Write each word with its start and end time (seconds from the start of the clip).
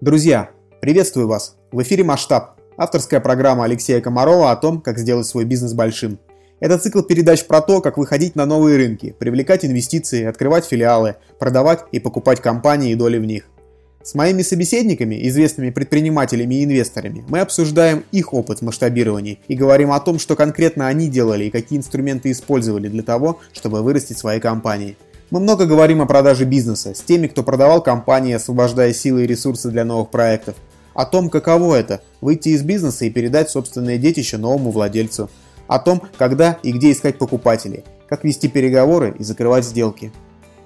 Друзья, 0.00 0.50
приветствую 0.80 1.26
вас! 1.26 1.56
В 1.72 1.82
эфире 1.82 2.04
«Масштаб»– 2.04 2.60
авторская 2.76 3.18
программа 3.18 3.64
Алексея 3.64 4.00
Комарова 4.00 4.52
о 4.52 4.56
том, 4.56 4.80
как 4.80 4.96
сделать 4.96 5.26
свой 5.26 5.44
бизнес 5.44 5.72
большим. 5.72 6.20
Это 6.60 6.78
цикл 6.78 7.02
передач 7.02 7.44
про 7.44 7.60
то, 7.60 7.80
как 7.80 7.98
выходить 7.98 8.36
на 8.36 8.46
новые 8.46 8.76
рынки, 8.76 9.16
привлекать 9.18 9.64
инвестиции, 9.64 10.22
открывать 10.22 10.66
филиалы, 10.66 11.16
продавать 11.40 11.80
и 11.90 11.98
покупать 11.98 12.40
компании 12.40 12.92
и 12.92 12.94
доли 12.94 13.18
в 13.18 13.24
них. 13.24 13.48
С 14.04 14.14
моими 14.14 14.42
собеседниками, 14.42 15.26
известными 15.26 15.70
предпринимателями 15.70 16.54
и 16.54 16.64
инвесторами, 16.64 17.24
мы 17.28 17.40
обсуждаем 17.40 18.04
их 18.12 18.32
опыт 18.32 18.62
масштабирования 18.62 19.38
и 19.48 19.56
говорим 19.56 19.90
о 19.90 19.98
том, 19.98 20.20
что 20.20 20.36
конкретно 20.36 20.86
они 20.86 21.08
делали 21.08 21.46
и 21.46 21.50
какие 21.50 21.76
инструменты 21.76 22.30
использовали 22.30 22.86
для 22.86 23.02
того, 23.02 23.40
чтобы 23.52 23.82
вырастить 23.82 24.18
свои 24.18 24.38
компании– 24.38 24.96
мы 25.30 25.40
много 25.40 25.66
говорим 25.66 26.00
о 26.00 26.06
продаже 26.06 26.44
бизнеса 26.44 26.94
с 26.94 27.00
теми, 27.00 27.26
кто 27.26 27.42
продавал 27.42 27.82
компании, 27.82 28.32
освобождая 28.32 28.94
силы 28.94 29.24
и 29.24 29.26
ресурсы 29.26 29.68
для 29.70 29.84
новых 29.84 30.08
проектов. 30.10 30.56
О 30.94 31.04
том, 31.04 31.28
каково 31.28 31.74
это– 31.74 32.00
выйти 32.22 32.50
из 32.50 32.62
бизнеса 32.62 33.04
и 33.04 33.10
передать 33.10 33.50
собственное 33.50 33.98
детище 33.98 34.38
новому 34.38 34.70
владельцу. 34.70 35.28
О 35.66 35.78
том, 35.78 36.02
когда 36.16 36.58
и 36.62 36.72
где 36.72 36.92
искать 36.92 37.18
покупателей, 37.18 37.84
как 38.08 38.24
вести 38.24 38.48
переговоры 38.48 39.14
и 39.18 39.22
закрывать 39.22 39.66
сделки. 39.66 40.12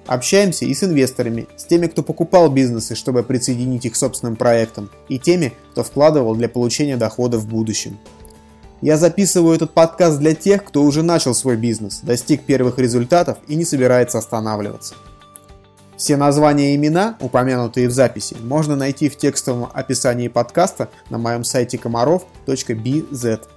Общаемся 0.07 0.65
и 0.65 0.73
с 0.73 0.83
инвесторами, 0.83 1.47
с 1.57 1.65
теми, 1.65 1.87
кто 1.87 2.01
покупал 2.01 2.49
бизнесы, 2.49 2.95
чтобы 2.95 3.23
присоединить 3.23 3.85
их 3.85 3.93
к 3.93 3.97
собственным 3.97 4.37
проектам, 4.37 4.89
и 5.09 5.19
теми, 5.19 5.53
кто 5.71 5.83
вкладывал 5.83 6.35
для 6.35 6.47
получения 6.47 6.95
дохода 6.95 7.37
в 7.37 7.47
будущем. 7.47 7.97
Я 8.83 8.97
записываю 8.97 9.55
этот 9.55 9.73
подкаст 9.73 10.19
для 10.19 10.35
тех, 10.35 10.65
кто 10.65 10.83
уже 10.83 11.03
начал 11.03 11.33
свой 11.33 11.55
бизнес, 11.55 12.01
достиг 12.01 12.45
первых 12.45 12.79
результатов 12.79 13.37
и 13.47 13.55
не 13.55 13.63
собирается 13.63 14.17
останавливаться. 14.17 14.95
Все 15.95 16.17
названия 16.17 16.73
и 16.73 16.75
имена, 16.75 17.17
упомянутые 17.21 17.87
в 17.87 17.91
записи, 17.91 18.35
можно 18.41 18.75
найти 18.75 19.07
в 19.07 19.15
текстовом 19.15 19.69
описании 19.73 20.27
подкаста 20.27 20.89
на 21.09 21.17
моем 21.17 21.45
сайте 21.45 21.77
комаров.bz. 21.77 23.47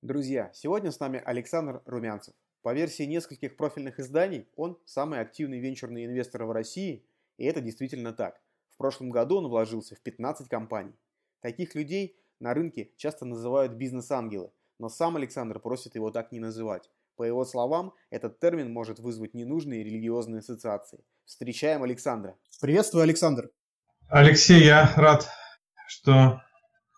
Друзья, 0.00 0.52
сегодня 0.54 0.92
с 0.92 1.00
нами 1.00 1.20
Александр 1.24 1.82
Румянцев. 1.86 2.34
По 2.62 2.72
версии 2.72 3.02
нескольких 3.02 3.56
профильных 3.56 3.98
изданий, 3.98 4.46
он 4.54 4.78
самый 4.84 5.18
активный 5.18 5.58
венчурный 5.58 6.06
инвестор 6.06 6.44
в 6.44 6.52
России, 6.52 7.04
и 7.36 7.46
это 7.46 7.60
действительно 7.60 8.12
так. 8.12 8.40
В 8.70 8.76
прошлом 8.76 9.10
году 9.10 9.38
он 9.38 9.48
вложился 9.48 9.96
в 9.96 10.00
15 10.02 10.48
компаний. 10.48 10.94
Таких 11.42 11.74
людей 11.74 12.16
на 12.38 12.54
рынке 12.54 12.92
часто 12.96 13.24
называют 13.24 13.72
бизнес-ангелы, 13.72 14.52
но 14.78 14.88
сам 14.88 15.16
Александр 15.16 15.58
просит 15.58 15.96
его 15.96 16.12
так 16.12 16.30
не 16.30 16.38
называть. 16.38 16.88
По 17.16 17.24
его 17.24 17.44
словам, 17.44 17.92
этот 18.10 18.38
термин 18.38 18.72
может 18.72 19.00
вызвать 19.00 19.34
ненужные 19.34 19.82
религиозные 19.82 20.38
ассоциации. 20.38 21.04
Встречаем 21.24 21.82
Александра. 21.82 22.38
Приветствую, 22.60 23.02
Александр. 23.02 23.50
Алексей, 24.08 24.64
я 24.64 24.92
рад, 24.96 25.28
что 25.88 26.40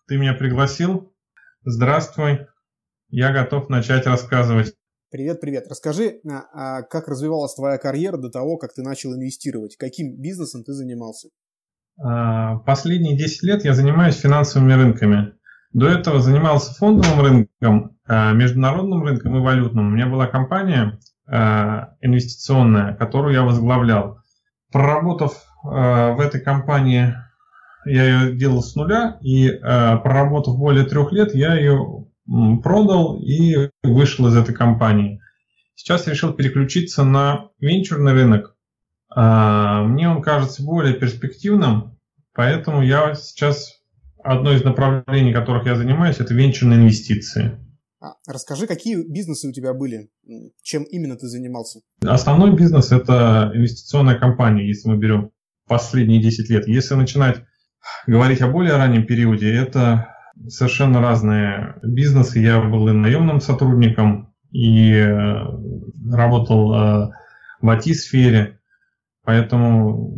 ты 0.07 0.19
меня 0.19 0.35
пригласил. 0.35 1.15
Здравствуй. 1.65 2.47
Я 3.09 3.33
готов 3.33 3.71
начать 3.71 4.07
рассказывать. 4.07 4.75
Привет, 5.11 5.41
привет. 5.41 5.69
Расскажи, 5.69 6.21
а, 6.29 6.49
а 6.53 6.83
как 6.83 7.09
развивалась 7.09 7.55
твоя 7.55 7.79
карьера 7.79 8.19
до 8.19 8.29
того, 8.29 8.59
как 8.59 8.75
ты 8.75 8.83
начал 8.83 9.15
инвестировать? 9.15 9.77
Каким 9.77 10.21
бизнесом 10.21 10.65
ты 10.65 10.73
занимался? 10.73 11.31
А, 12.03 12.57
последние 12.59 13.17
10 13.17 13.43
лет 13.43 13.65
я 13.65 13.75
занимаюсь 13.75 14.17
финансовыми 14.17 14.73
рынками. 14.73 15.35
До 15.73 15.89
этого 15.89 16.21
занимался 16.21 16.75
фондовым 16.75 17.21
рынком, 17.21 17.97
а, 18.07 18.33
международным 18.33 19.03
рынком 19.03 19.37
и 19.37 19.41
валютным. 19.41 19.89
У 19.89 19.91
меня 19.91 20.07
была 20.07 20.27
компания 20.27 20.99
а, 21.27 21.95
инвестиционная, 22.01 22.95
которую 22.95 23.35
я 23.35 23.43
возглавлял. 23.43 24.19
Проработав 24.73 25.45
в 25.63 26.21
этой 26.21 26.43
компании, 26.43 27.15
я 27.87 28.05
ее 28.05 28.37
делал 28.37 28.61
с 28.61 28.75
нуля, 28.75 29.17
и 29.23 29.49
проработав 29.49 30.59
более 30.59 30.85
трех 30.85 31.13
лет, 31.13 31.35
я 31.35 31.55
ее 31.55 32.07
продал 32.63 33.19
и 33.19 33.71
вышел 33.83 34.27
из 34.27 34.37
этой 34.37 34.55
компании. 34.55 35.23
Сейчас 35.75 36.07
решил 36.07 36.35
переключиться 36.35 37.05
на 37.05 37.49
венчурный 37.61 38.13
рынок, 38.13 38.54
мне 39.15 40.09
он 40.09 40.23
кажется 40.23 40.63
более 40.63 40.95
перспективным, 40.95 41.99
поэтому 42.35 42.83
я 42.83 43.15
сейчас 43.15 43.81
одно 44.23 44.53
из 44.53 44.65
направлений, 44.65 45.33
которых 45.33 45.67
я 45.67 45.77
занимаюсь, 45.77 46.19
это 46.19 46.35
венчурные 46.35 46.81
инвестиции. 46.81 47.59
А, 48.01 48.15
расскажи, 48.27 48.67
какие 48.67 48.97
бизнесы 48.97 49.49
у 49.49 49.53
тебя 49.53 49.73
были? 49.73 50.11
Чем 50.63 50.83
именно 50.85 51.17
ты 51.17 51.27
занимался? 51.27 51.81
Основной 52.05 52.55
бизнес– 52.55 52.93
это 52.93 53.51
инвестиционная 53.55 54.19
компания, 54.19 54.67
если 54.67 54.89
мы 54.89 54.99
берем 54.99 55.31
последние 55.67 56.21
10 56.21 56.51
лет. 56.51 56.69
Если 56.69 56.95
начинать 56.95 57.45
говорить 58.07 58.43
о 58.43 58.49
более 58.49 58.77
раннем 58.77 59.07
периоде, 59.07 59.55
это 59.55 60.09
совершенно 60.49 61.01
разные 61.01 61.77
бизнесы. 61.83 62.41
Я 62.41 62.61
был 62.61 62.89
и 62.89 62.93
наемным 62.93 63.41
сотрудником, 63.41 64.35
и 64.51 64.93
э, 64.93 65.35
работал 66.11 66.75
э, 66.75 67.11
в 67.61 67.71
IT-сфере. 67.71 68.61
Поэтому 69.25 70.15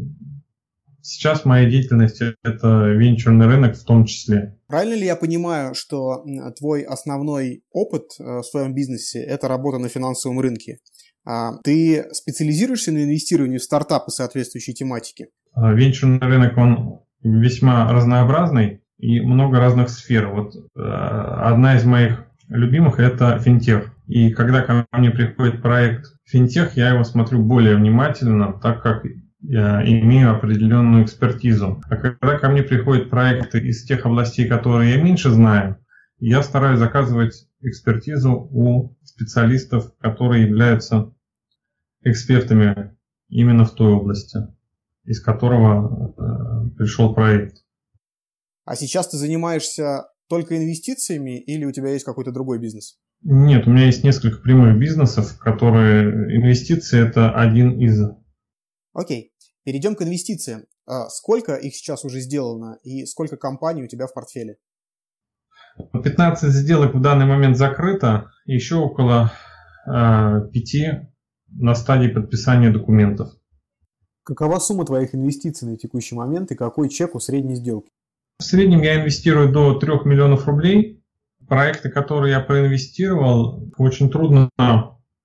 сейчас 1.00 1.44
моя 1.44 1.69
деятельность– 1.71 2.21
это 2.43 2.89
венчурный 2.89 3.47
рынок 3.47 3.77
в 3.77 3.84
том 3.84 4.05
числе. 4.05 4.59
Правильно 4.67 4.94
ли 4.94 5.06
я 5.06 5.17
понимаю, 5.17 5.75
что 5.75 6.25
твой 6.59 6.83
основной 6.83 7.62
опыт 7.71 8.11
э, 8.19 8.39
в 8.39 8.43
своем 8.43 8.75
бизнесе– 8.75 9.22
это 9.22 9.49
работа 9.49 9.78
на 9.78 9.89
финансовом 9.89 10.41
рынке? 10.41 10.78
А 11.25 11.59
ты 11.65 12.06
специализируешься 12.12 12.93
на 12.93 13.05
инвестировании 13.05 13.59
в 13.59 13.62
стартапы 13.62 14.11
соответствующей 14.11 14.75
тематики? 14.75 15.28
А, 15.53 15.72
венчурный 15.72 16.21
рынок, 16.21 16.56
он 16.56 17.00
весьма 17.22 17.93
разнообразный 17.93 18.83
и 18.99 19.21
много 19.21 19.59
разных 19.59 19.91
сфер. 19.91 20.28
Вот 20.28 20.55
э, 20.55 20.81
одна 20.81 21.77
из 21.77 21.84
моих 21.84 22.25
любимых– 22.49 22.99
это 23.00 23.39
финтех. 23.39 23.96
И 24.06 24.31
когда 24.31 24.62
ко 24.62 24.87
мне 24.93 25.11
приходит 25.11 25.62
проект 25.62 26.06
финтех, 26.25 26.77
я 26.77 26.91
его 26.91 27.03
смотрю 27.05 27.43
более 27.43 27.77
внимательно, 27.77 28.59
так 28.61 28.83
как 28.83 29.05
я 29.41 29.83
имею 29.84 30.31
определенную 30.31 31.05
экспертизу. 31.05 31.83
А 31.89 31.97
когда 31.97 32.39
ко 32.39 32.49
мне 32.49 32.62
приходят 32.62 33.11
проекты 33.11 33.59
из 33.59 33.84
тех 33.84 34.06
областей, 34.06 34.49
которые 34.49 34.95
я 34.95 35.03
меньше 35.03 35.31
знаю, 35.31 35.78
я 36.19 36.43
стараюсь 36.43 36.78
заказывать 36.78 37.49
экспертизу 37.61 38.33
у 38.33 38.97
специалистов, 39.05 39.93
которые 39.99 40.45
являются 40.45 41.12
экспертами 42.03 42.97
именно 43.28 43.65
в 43.65 43.75
той 43.75 43.93
области, 43.93 44.39
из 45.05 45.21
которого 45.21 46.15
э, 46.16 46.77
пришел 46.77 47.12
проект. 47.12 47.65
А 48.65 48.77
сейчас 48.77 49.09
ты 49.09 49.16
занимаешься 49.16 50.06
только 50.28 50.56
инвестициями 50.56 51.39
или 51.41 51.65
у 51.65 51.72
тебя 51.72 51.91
есть 51.91 52.05
какой-то 52.05 52.33
другой 52.33 52.59
бизнес? 52.61 52.99
Нет, 53.22 53.66
у 53.66 53.71
меня 53.71 53.87
есть 53.87 54.04
несколько 54.04 54.41
прямых 54.41 54.78
бизнесов, 54.78 55.38
которые 55.38 56.37
инвестиции 56.37 57.06
это 57.06 57.32
один 57.32 57.81
из. 57.81 58.00
Окей, 58.93 59.32
перейдем 59.65 59.94
к 59.94 60.03
инвестициям. 60.03 60.65
А 60.87 61.09
сколько 61.09 61.54
их 61.54 61.75
сейчас 61.75 62.04
уже 62.04 62.21
сделано 62.21 62.78
и 62.84 63.04
сколько 63.06 63.37
компаний 63.37 63.82
у 63.82 63.88
тебя 63.88 64.06
в 64.06 64.15
портфеле? 64.15 64.59
15 65.93 66.53
сделок 66.53 66.94
в 66.94 67.00
данный 67.00 67.27
момент 67.27 67.56
закрыто, 67.56 68.31
еще 68.47 68.77
около 68.77 69.33
э, 69.87 70.48
5 70.53 71.10
на 71.48 71.75
стадии 71.75 72.09
подписания 72.09 72.71
документов. 72.71 73.31
Какова 74.22 74.59
сумма 74.59 74.84
твоих 74.84 75.15
инвестиций 75.15 75.69
на 75.69 75.77
текущий 75.77 76.15
момент 76.15 76.50
и 76.50 76.56
какой 76.56 76.88
чек 76.88 77.15
у 77.15 77.21
средней 77.21 77.56
сделки? 77.56 77.91
В 78.38 78.44
среднем 78.44 78.83
я 78.83 79.00
инвестирую 79.00 79.53
до 79.53 79.78
3 79.78 80.04
миллионов 80.04 80.47
рублей 80.47 80.96
проекты, 81.49 81.91
которые 81.91 82.33
я 82.33 82.41
проинвестировал, 82.41 83.71
очень 83.77 84.11
трудно 84.11 84.51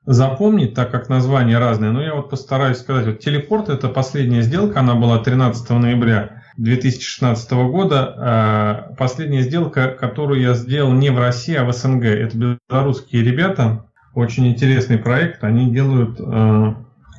запомнить, 0.06 0.74
так 0.74 0.92
как 0.92 1.10
названия 1.10 1.60
разные, 1.60 1.92
но 1.92 2.02
я 2.02 2.16
вот 2.16 2.30
постараюсь 2.30 2.78
сказать. 2.78 3.06
Вот 3.06 3.20
телепорт 3.20 3.70
это 3.70 3.88
последняя 3.88 4.42
сделка, 4.42 4.80
она 4.80 4.96
была 4.96 5.20
13 5.20 5.70
ноября 5.72 6.44
2016 6.58 7.52
года. 7.52 8.16
А, 8.18 8.96
последняя 8.98 9.42
сделка, 9.42 9.90
которую 9.90 10.42
я 10.42 10.54
сделал 10.54 10.92
не 10.92 11.10
в 11.12 11.20
России, 11.20 11.56
а 11.56 11.66
в 11.66 11.72
СНГ. 11.72 12.04
Это 12.04 12.58
белорусские 12.70 13.24
ребята, 13.24 13.86
очень 14.14 14.48
интересный 14.48 14.98
проект. 14.98 15.44
Они 15.44 15.72
делают 15.72 16.20
э, 16.20 16.76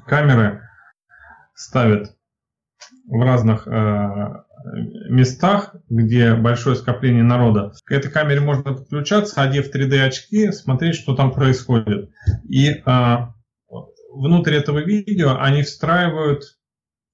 камеры, 0.07 0.63
ставят 1.55 2.15
в 3.07 3.23
разных 3.23 3.67
э, 3.67 4.43
местах, 4.65 5.75
где 5.89 6.35
большое 6.35 6.77
скопление 6.77 7.23
народа. 7.23 7.73
К 7.85 7.93
этой 7.93 8.11
камере 8.11 8.41
можно 8.41 8.75
подключаться, 8.75 9.43
одев 9.43 9.75
3D 9.75 10.01
очки, 10.01 10.53
смотреть, 10.53 10.97
что 10.97 11.15
там 11.15 11.33
происходит. 11.33 12.11
И 12.49 12.83
а, 12.85 13.35
внутрь 14.13 14.55
этого 14.55 14.79
видео 14.79 15.37
они 15.41 15.63
встраивают 15.63 16.43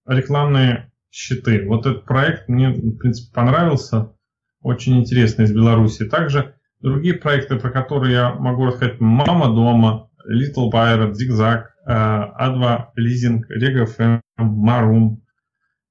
рекламные 0.06 0.92
щиты. 1.10 1.66
Вот 1.66 1.86
этот 1.86 2.04
проект 2.04 2.48
мне, 2.48 2.70
в 2.70 2.98
принципе, 2.98 3.32
понравился. 3.34 4.12
Очень 4.60 4.98
интересный 4.98 5.44
из 5.44 5.52
Беларуси. 5.52 6.04
Также 6.04 6.54
другие 6.80 7.14
проекты, 7.14 7.56
про 7.58 7.70
которые 7.70 8.12
я 8.12 8.34
могу 8.34 8.66
рассказать, 8.66 9.00
«Мама 9.00 9.46
дома», 9.46 10.10
Little 10.28 10.70
Pirate, 10.70 11.12
Zigzag, 11.12 11.66
А2 11.86 12.86
Leasing, 12.98 13.42
RegFM, 13.48 14.20
Maroon, 14.38 15.18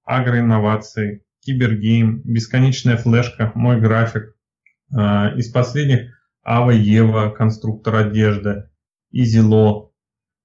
агроинновации, 0.03 1.23
кибергейм, 1.47 2.21
бесконечная 2.25 2.97
флешка, 2.97 3.53
мой 3.55 3.79
график. 3.79 4.35
Э, 4.91 5.37
из 5.37 5.49
последних 5.49 6.13
Ава 6.43 6.71
Ева, 6.71 7.29
конструктор 7.29 7.95
одежды, 7.95 8.69
Изило, 9.11 9.93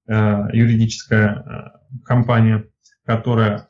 э, 0.07 0.13
юридическая 0.53 1.73
компания, 2.05 2.65
которая 3.05 3.67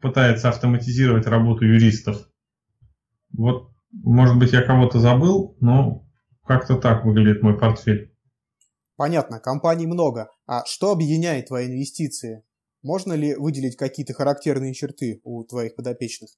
пытается 0.00 0.48
автоматизировать 0.48 1.26
работу 1.26 1.64
юристов. 1.64 2.28
Вот, 3.32 3.70
может 3.92 4.36
быть, 4.36 4.52
я 4.52 4.62
кого-то 4.62 4.98
забыл, 4.98 5.56
но 5.60 6.04
как-то 6.44 6.76
так 6.76 7.04
выглядит 7.04 7.42
мой 7.42 7.56
портфель. 7.56 8.12
Понятно, 8.96 9.38
компаний 9.38 9.86
много. 9.86 10.28
А 10.46 10.64
что 10.66 10.90
объединяет 10.90 11.46
твои 11.46 11.68
инвестиции? 11.68 12.42
Можно 12.82 13.12
ли 13.12 13.34
выделить 13.34 13.76
какие-то 13.76 14.14
характерные 14.14 14.74
черты 14.74 15.20
у 15.22 15.44
твоих 15.44 15.76
подопечных? 15.76 16.30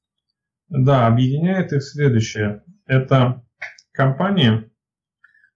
Да, 0.69 1.06
объединяет 1.06 1.73
их 1.73 1.83
следующее. 1.83 2.65
Это 2.87 3.44
компании, 3.93 4.71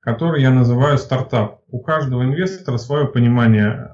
которые 0.00 0.42
я 0.42 0.50
называю 0.50 0.98
стартап. 0.98 1.62
У 1.68 1.80
каждого 1.80 2.22
инвестора 2.22 2.76
свое 2.76 3.08
понимание, 3.08 3.90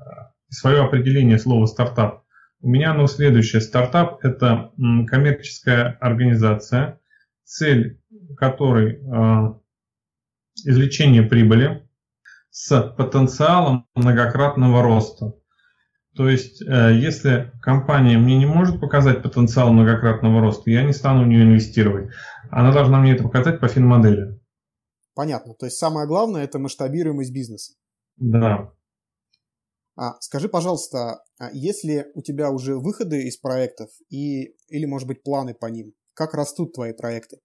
свое 0.49 0.83
определение 0.83 1.39
слова 1.39 1.67
стартап. 1.67 2.25
У 2.61 2.69
меня 2.69 2.93
оно 2.93 3.06
следующее. 3.06 3.61
Стартап– 3.61 4.19
это 4.25 4.73
коммерческая 5.09 5.97
организация, 6.00 7.00
цель 7.44 8.00
которой 8.37 8.94
э, 8.94 9.55
извлечение 10.65 11.23
прибыли 11.23 11.89
с 12.50 12.81
потенциалом 12.97 13.89
многократного 13.94 14.83
роста. 14.83 15.35
То 16.14 16.29
есть, 16.29 16.61
э, 16.61 16.93
если 16.94 17.53
компания 17.62 18.19
мне 18.19 18.37
не 18.38 18.44
может 18.44 18.81
показать 18.81 19.23
потенциал 19.23 19.73
многократного 19.73 20.41
роста, 20.41 20.70
я 20.70 20.82
не 20.82 20.93
стану 20.93 21.25
в 21.25 21.26
нее 21.26 21.44
инвестировать. 21.44 22.11
Она 22.50 22.73
должна 22.73 23.00
мне 23.00 23.12
это 23.12 23.23
показать 23.23 23.61
по 23.61 23.69
финмодели. 23.69 24.38
Понятно. 25.14 25.55
То 25.55 25.67
есть 25.67 25.79
самое 25.79 26.06
главное– 26.06 26.44
это 26.44 26.59
масштабируемость 26.59 27.32
бизнеса. 27.32 27.75
Да. 28.17 28.73
А, 29.97 30.20
скажи, 30.20 30.49
пожалуйста, 30.49 31.23
а 31.38 31.50
есть 31.53 31.85
ли 31.85 32.05
у 32.15 32.23
тебя 32.23 32.50
уже 32.50 32.76
выходы 32.76 33.23
из 33.25 33.37
проектов 33.38 33.88
и, 34.11 34.55
или, 34.69 34.85
может 34.85 35.08
быть, 35.08 35.23
планы 35.23 35.55
по 35.55 35.67
ним? 35.67 35.93
Как 36.15 36.35
растут 36.35 36.75
твои 36.75 36.93
проекты? 36.93 37.38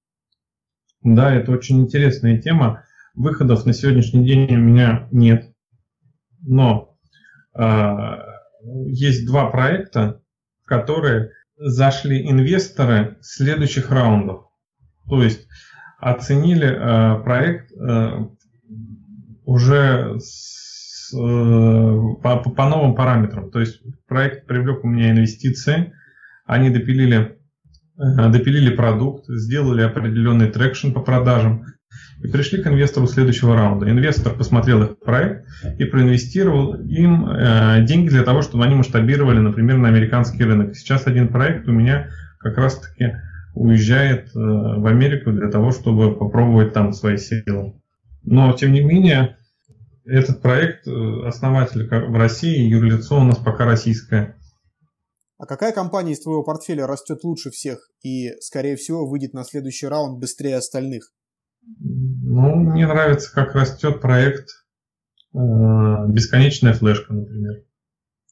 Да, 1.02 1.34
это 1.34 1.52
очень 1.52 1.80
интересная 1.82 2.42
тема. 2.42 2.84
Выходов 3.16 3.66
на 3.66 3.74
сегодняшний 3.74 4.26
день 4.26 4.54
у 4.54 4.60
меня 4.60 5.08
нет. 5.12 5.54
Но 6.42 6.98
э, 7.54 7.62
есть 8.88 9.26
два 9.26 9.50
проекта, 9.50 10.22
в 10.64 10.68
которые 10.68 11.32
зашли 11.58 12.30
инвесторы 12.30 13.18
следующих 13.22 13.92
раундов. 13.92 14.46
То 15.10 15.24
есть 15.24 15.48
оценили 16.00 16.68
э, 16.68 17.24
проект 17.24 17.72
э, 17.72 18.28
уже 19.46 20.20
с 20.20 20.68
Э, 21.14 22.16
по, 22.22 22.38
по 22.38 22.70
новым 22.70 22.96
параметрам. 22.96 23.50
То 23.50 23.60
есть 23.60 23.82
проект 24.08 24.46
привлек 24.46 24.84
у 24.84 24.88
меня 24.88 25.12
инвестиции, 25.12 25.94
они 26.46 26.70
допилили, 26.70 27.38
э, 27.98 28.30
допилили 28.30 28.76
продукт, 28.76 29.26
сделали 29.28 29.84
определенный 29.84 30.52
traction 30.52 30.92
по 30.92 31.02
продажам 31.02 31.66
и 32.24 32.28
пришли 32.28 32.62
к 32.62 32.68
инвестору 32.68 33.08
следующего 33.08 33.56
раунда. 33.56 33.90
Инвестор 33.90 34.34
посмотрел 34.34 34.84
их 34.84 35.00
проект 35.00 35.48
и 35.78 35.86
проинвестировал 35.86 36.76
им 36.76 37.30
э, 37.30 37.86
деньги 37.86 38.10
для 38.10 38.24
того, 38.24 38.42
чтобы 38.42 38.66
они 38.66 38.76
масштабировали, 38.76 39.40
например, 39.40 39.78
на 39.78 39.88
американский 39.88 40.44
рынок. 40.44 40.76
Сейчас 40.76 41.08
один 41.08 41.28
проект 41.28 41.68
у 41.68 41.72
меня 41.72 42.10
как 42.40 42.58
раз-таки 42.58 43.18
уезжает 43.54 44.30
в 44.34 44.86
Америку 44.88 45.32
для 45.32 45.50
того, 45.50 45.72
чтобы 45.72 46.16
попробовать 46.16 46.74
там 46.74 46.94
свои 46.94 47.18
силы. 47.18 47.74
Но, 48.24 48.54
тем 48.54 48.74
не 48.74 48.82
менее, 48.82 49.38
этот 50.08 50.42
проект, 50.42 50.88
э, 50.88 51.28
основатель 51.28 51.88
в 51.88 52.16
России, 52.16 52.68
юрлицо 52.68 53.20
у 53.20 53.24
нас 53.24 53.38
пока 53.38 53.66
российское. 53.66 54.36
А 55.38 55.46
какая 55.46 55.72
компания 55.72 56.14
из 56.14 56.22
твоего 56.22 56.44
портфеля 56.44 56.88
растет 56.88 57.24
лучше 57.24 57.52
всех 57.52 57.92
и, 58.04 58.32
скорее 58.40 58.76
всего, 58.76 59.08
выйдет 59.08 59.34
на 59.34 59.44
следующий 59.44 59.88
раунд 59.88 60.20
быстрее 60.20 60.56
остальных? 60.56 61.12
Ну, 61.80 62.56
мне 62.56 62.88
нравится, 62.88 63.34
как 63.34 63.56
растет 63.56 64.02
проект 64.02 64.50
э, 65.34 65.38
«Бесконечная 65.38 66.74
флешка», 66.74 67.14
например. 67.14 67.64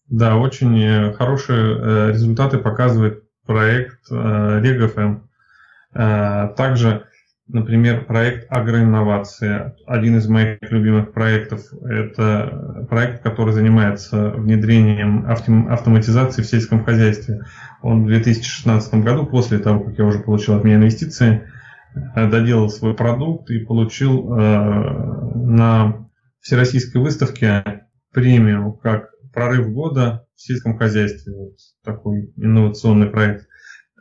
Да, 0.07 0.37
очень 0.37 0.79
э, 0.79 1.13
хорошие 1.13 1.77
э, 1.77 2.11
результаты 2.11 2.57
показывает 2.57 3.23
проект 3.45 4.11
RegFM. 4.11 5.21
Также 5.93 7.05
Например, 7.47 8.05
проект 8.05 8.51
агроинновации. 8.51 9.73
Один 9.85 10.17
из 10.17 10.27
моих 10.27 10.57
любимых 10.61 11.13
проектов– 11.13 11.61
это 11.83 12.87
проект, 12.89 13.21
который 13.21 13.53
занимается 13.53 14.31
внедрением 14.31 15.27
автоматизации 15.29 16.41
в 16.41 16.47
сельском 16.47 16.83
хозяйстве. 16.83 17.43
Он 17.83 18.03
в 18.03 18.07
2016 18.07 18.95
году, 18.95 19.27
после 19.27 19.59
того, 19.59 19.81
как 19.81 19.95
я 19.95 20.05
уже 20.05 20.19
получил 20.19 20.55
от 20.55 20.63
меня 20.63 20.77
инвестиции, 20.77 21.47
доделал 22.15 22.69
свой 22.69 22.93
продукт 22.93 23.49
и 23.49 23.59
получил 23.59 24.33
э, 24.33 25.35
на 25.35 26.09
Всероссийской 26.41 27.01
выставке 27.01 27.87
премию 28.13 28.73
как 28.73 29.09
прорыв 29.33 29.71
года 29.71 30.25
в 30.35 30.41
сельском 30.41 30.77
хозяйстве. 30.77 31.33
Вот 31.33 31.53
такой 31.83 32.33
инновационный 32.37 33.07
проект. 33.07 33.47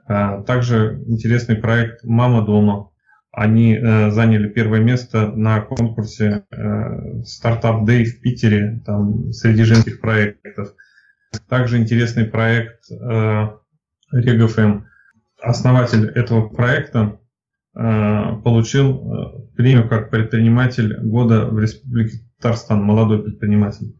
А 0.06 0.42
также 0.42 1.02
интересный 1.06 1.56
проект 1.56 2.04
«Мама 2.04 2.44
дома», 2.44 2.90
они 3.36 3.74
э, 3.74 4.10
заняли 4.10 4.48
первое 4.48 4.80
место 4.80 5.26
на 5.32 5.60
конкурсе 5.60 6.44
э, 6.50 7.22
Startup 7.22 7.84
Day 7.84 8.04
в 8.04 8.20
Питере, 8.20 8.80
там, 8.86 9.32
среди 9.32 9.64
женских 9.64 10.00
проектов. 10.00 10.74
Также 11.48 11.78
интересный 11.78 12.26
проект 12.26 12.84
э, 12.92 13.48
RegFM. 14.14 14.82
Основатель 15.42 16.08
этого 16.10 16.48
проекта 16.48 17.00
э, 17.00 17.23
получил 18.42 18.90
э, 18.90 19.56
премию 19.56 19.88
как 19.88 20.10
предприниматель 20.10 20.96
года 21.00 21.46
в 21.46 21.58
Республике 21.58 22.18
Татарстан, 22.38 22.82
молодой 22.82 23.22
предприниматель. 23.22 23.96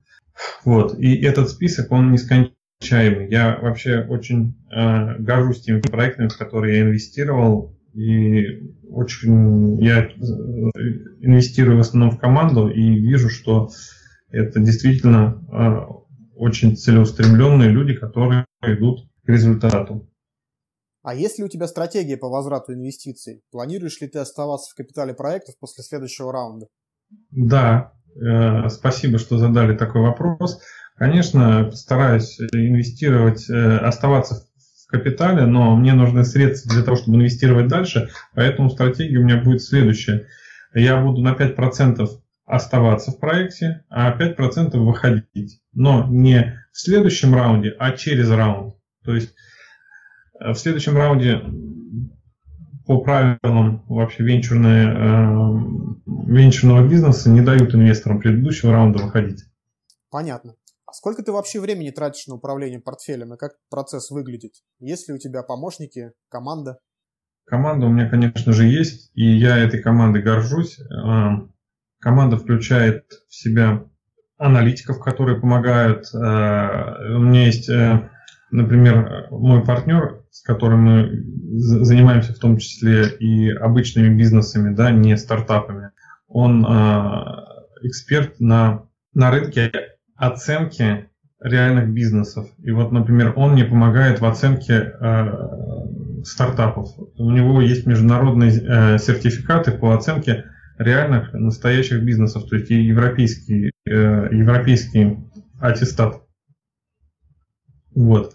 Вот. 0.65 0.99
И 0.99 1.17
этот 1.17 1.51
список, 1.51 1.91
он 1.91 2.13
нескончаемый. 2.13 3.31
Я 3.31 3.59
вообще 3.61 4.01
очень 4.01 4.57
э, 4.71 5.19
горжусь 5.19 5.63
теми 5.63 5.81
проектами, 5.81 6.29
в 6.29 6.37
которые 6.37 6.79
я 6.79 6.83
инвестировал, 6.85 7.77
и 7.95 8.75
очень 8.91 9.81
я 9.83 10.05
инвестирую 11.21 11.77
в 11.77 11.81
основном 11.81 12.11
в 12.11 12.19
команду 12.19 12.69
и 12.69 12.81
вижу, 12.81 13.29
что 13.29 13.71
это 14.31 14.59
действительно 14.59 15.41
а, 15.53 15.87
очень 16.35 16.77
целеустремленные 16.77 17.71
люди, 17.71 17.95
которые 17.95 18.47
идут 18.63 19.09
к 19.25 19.29
результату. 19.29 20.09
А 21.05 21.15
есть 21.15 21.39
ли 21.39 21.45
у 21.45 21.49
тебя 21.49 21.69
стратегия 21.69 22.17
по 22.17 22.29
возврату 22.29 22.73
инвестиций? 22.73 23.43
Планируешь 23.53 24.01
ли 24.01 24.09
ты 24.09 24.19
оставаться 24.19 24.73
в 24.73 24.75
капитале 24.75 25.15
проектов 25.15 25.55
после 25.61 25.85
следующего 25.85 26.33
раунда? 26.33 26.67
Да, 27.31 27.93
э, 28.17 28.69
спасибо, 28.71 29.19
что 29.19 29.39
задали 29.39 29.77
такой 29.77 30.03
вопрос. 30.03 30.61
Конечно, 30.97 31.71
стараюсь 31.71 32.41
инвестировать, 32.41 33.49
э, 33.49 33.77
оставаться 33.79 34.49
капитале, 34.95 35.47
но 35.47 35.77
мне 35.77 35.93
нужны 35.93 36.25
средства 36.25 36.73
для 36.73 36.85
того, 36.85 36.97
чтобы 36.97 37.17
инвестировать 37.17 37.69
дальше, 37.69 38.11
поэтому 38.35 38.71
стратегия 38.71 39.19
у 39.19 39.25
меня 39.25 39.43
будет 39.43 39.63
следующая. 39.63 40.27
Я 40.73 41.01
буду 41.01 41.21
на 41.21 41.35
5% 41.35 42.09
оставаться 42.47 43.11
в 43.11 43.19
проекте, 43.19 43.85
а 43.89 44.17
5% 44.17 44.77
выходить. 44.77 45.61
Но 45.73 46.07
не 46.09 46.61
в 46.73 46.79
следующем 46.79 47.35
раунде, 47.35 47.75
а 47.79 47.93
через 47.93 48.31
раунд. 48.31 48.75
То 49.05 49.15
есть 49.15 49.35
в 50.53 50.57
следующем 50.57 50.97
раунде 50.97 51.43
по 52.87 53.01
правилам 53.01 53.85
вообще 53.89 54.25
венчурные, 54.25 54.89
э, 54.89 56.05
венчурного 56.27 56.87
бизнеса 56.87 57.31
не 57.31 57.41
дают 57.41 57.75
инвесторам 57.75 58.21
предыдущего 58.21 58.73
раунда 58.73 59.03
выходить. 59.03 59.45
Понятно. 60.11 60.55
Сколько 60.93 61.25
ты 61.25 61.33
вообще 61.33 61.61
времени 61.61 61.91
тратишь 61.91 62.29
на 62.29 62.37
управление 62.37 62.79
портфелем 62.79 63.35
и 63.35 63.37
как 63.37 63.53
процесс 63.69 64.11
выглядит? 64.11 64.53
Есть 64.79 65.09
ли 65.09 65.15
у 65.15 65.19
тебя 65.19 65.43
помощники, 65.43 66.13
команда? 66.29 66.79
Команда 67.47 67.87
у 67.87 67.89
меня, 67.89 68.09
конечно 68.09 68.53
же, 68.53 68.67
есть, 68.67 69.11
и 69.15 69.25
я 69.25 69.59
этой 69.59 69.83
командой 69.83 70.23
горжусь. 70.23 70.79
А, 70.81 71.49
команда 72.01 72.37
включает 72.37 73.07
в 73.29 73.35
себя 73.35 73.85
аналитиков, 74.37 75.01
которые 75.01 75.41
помогают. 75.41 76.07
А, 76.15 76.97
у 77.17 77.19
меня 77.19 77.47
есть, 77.47 77.69
э, 77.69 78.09
например, 78.55 79.27
мой 79.31 79.65
партнер, 79.65 80.23
с 80.31 80.43
которым 80.43 80.81
мы 80.83 81.25
занимаемся 81.59 82.33
в 82.33 82.39
том 82.39 82.59
числе 82.59 83.09
и 83.09 83.51
обычными 83.51 84.17
бизнесами, 84.17 84.75
да, 84.75 84.91
не 84.91 85.17
стартапами. 85.17 85.91
Он 86.29 86.65
а, 86.67 87.45
эксперт 87.83 88.41
на, 88.41 88.85
на 89.13 89.31
рынке 89.31 89.73
оценки 90.17 91.09
реальных 91.41 91.91
бизнесов. 91.91 92.49
И 92.63 92.71
вот, 92.71 92.93
например, 92.93 93.33
он 93.37 93.53
мне 93.53 93.65
помогает 93.65 94.21
в 94.21 94.25
оценке 94.25 94.95
э, 94.99 96.25
стартапов. 96.25 96.89
У 97.19 97.31
него 97.31 97.61
есть 97.61 97.87
международные 97.87 98.51
э, 98.51 98.99
сертификаты 98.99 99.73
по 99.73 99.95
оценке 99.95 100.45
реальных 100.79 101.35
настоящих 101.35 102.03
бизнесов, 102.03 102.49
то 102.49 102.57
есть 102.57 102.71
и 102.71 102.83
европейский, 102.83 103.73
э, 103.85 103.91
европейский 103.91 105.19
аттестат. 105.61 106.23
Вот. 107.95 108.35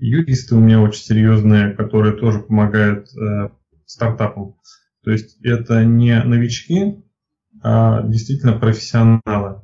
Юристы 0.00 0.54
у 0.54 0.60
меня 0.60 0.80
очень 0.80 1.02
серьезные, 1.02 1.72
которые 1.72 2.16
тоже 2.16 2.40
помогают 2.40 3.08
э, 3.14 3.50
стартапам. 3.86 4.56
То 5.04 5.10
есть 5.10 5.38
это 5.44 5.84
не 5.84 6.22
новички, 6.22 7.02
а 7.62 8.02
действительно 8.02 8.52
профессионалы. 8.52 9.62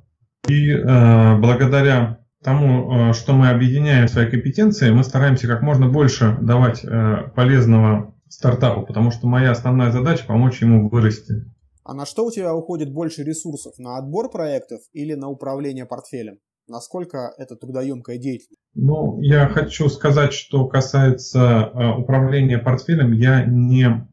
И 0.49 0.71
э, 0.71 1.39
благодаря 1.39 2.21
тому, 2.43 3.11
э, 3.11 3.13
что 3.13 3.33
мы 3.33 3.51
объединяем 3.51 4.09
свои 4.09 4.31
компетенции, 4.31 4.91
мы 4.91 5.03
стараемся 5.03 5.49
как 5.49 5.63
можно 5.63 5.89
больше 5.89 6.39
давать 6.41 6.85
э, 6.85 7.31
полезного 7.35 8.15
стартапу, 8.29 8.87
потому 8.87 9.11
что 9.11 9.27
моя 9.27 9.51
основная 9.51 9.91
задача 9.91 10.25
помочь 10.27 10.61
ему 10.61 10.89
вырасти. 10.89 11.45
А 11.83 11.95
на 11.95 12.05
что 12.07 12.27
у 12.27 12.31
тебя 12.31 12.55
уходит 12.55 12.93
больше 12.93 13.23
ресурсов? 13.23 13.75
На 13.79 13.99
отбор 13.99 14.31
проектов 14.31 14.81
или 14.93 15.15
на 15.15 15.29
управление 15.29 15.87
портфелем? 15.87 16.39
Насколько 16.69 17.33
это 17.39 17.57
трудоемкая 17.57 18.19
деятельность? 18.19 18.61
Ну, 18.75 19.21
я 19.21 19.49
хочу 19.49 19.89
сказать, 19.89 20.33
что 20.33 20.67
касается 20.67 21.39
э, 21.73 21.89
управления 21.97 22.59
портфелем, 22.59 23.13
я 23.13 23.45
не 23.45 24.09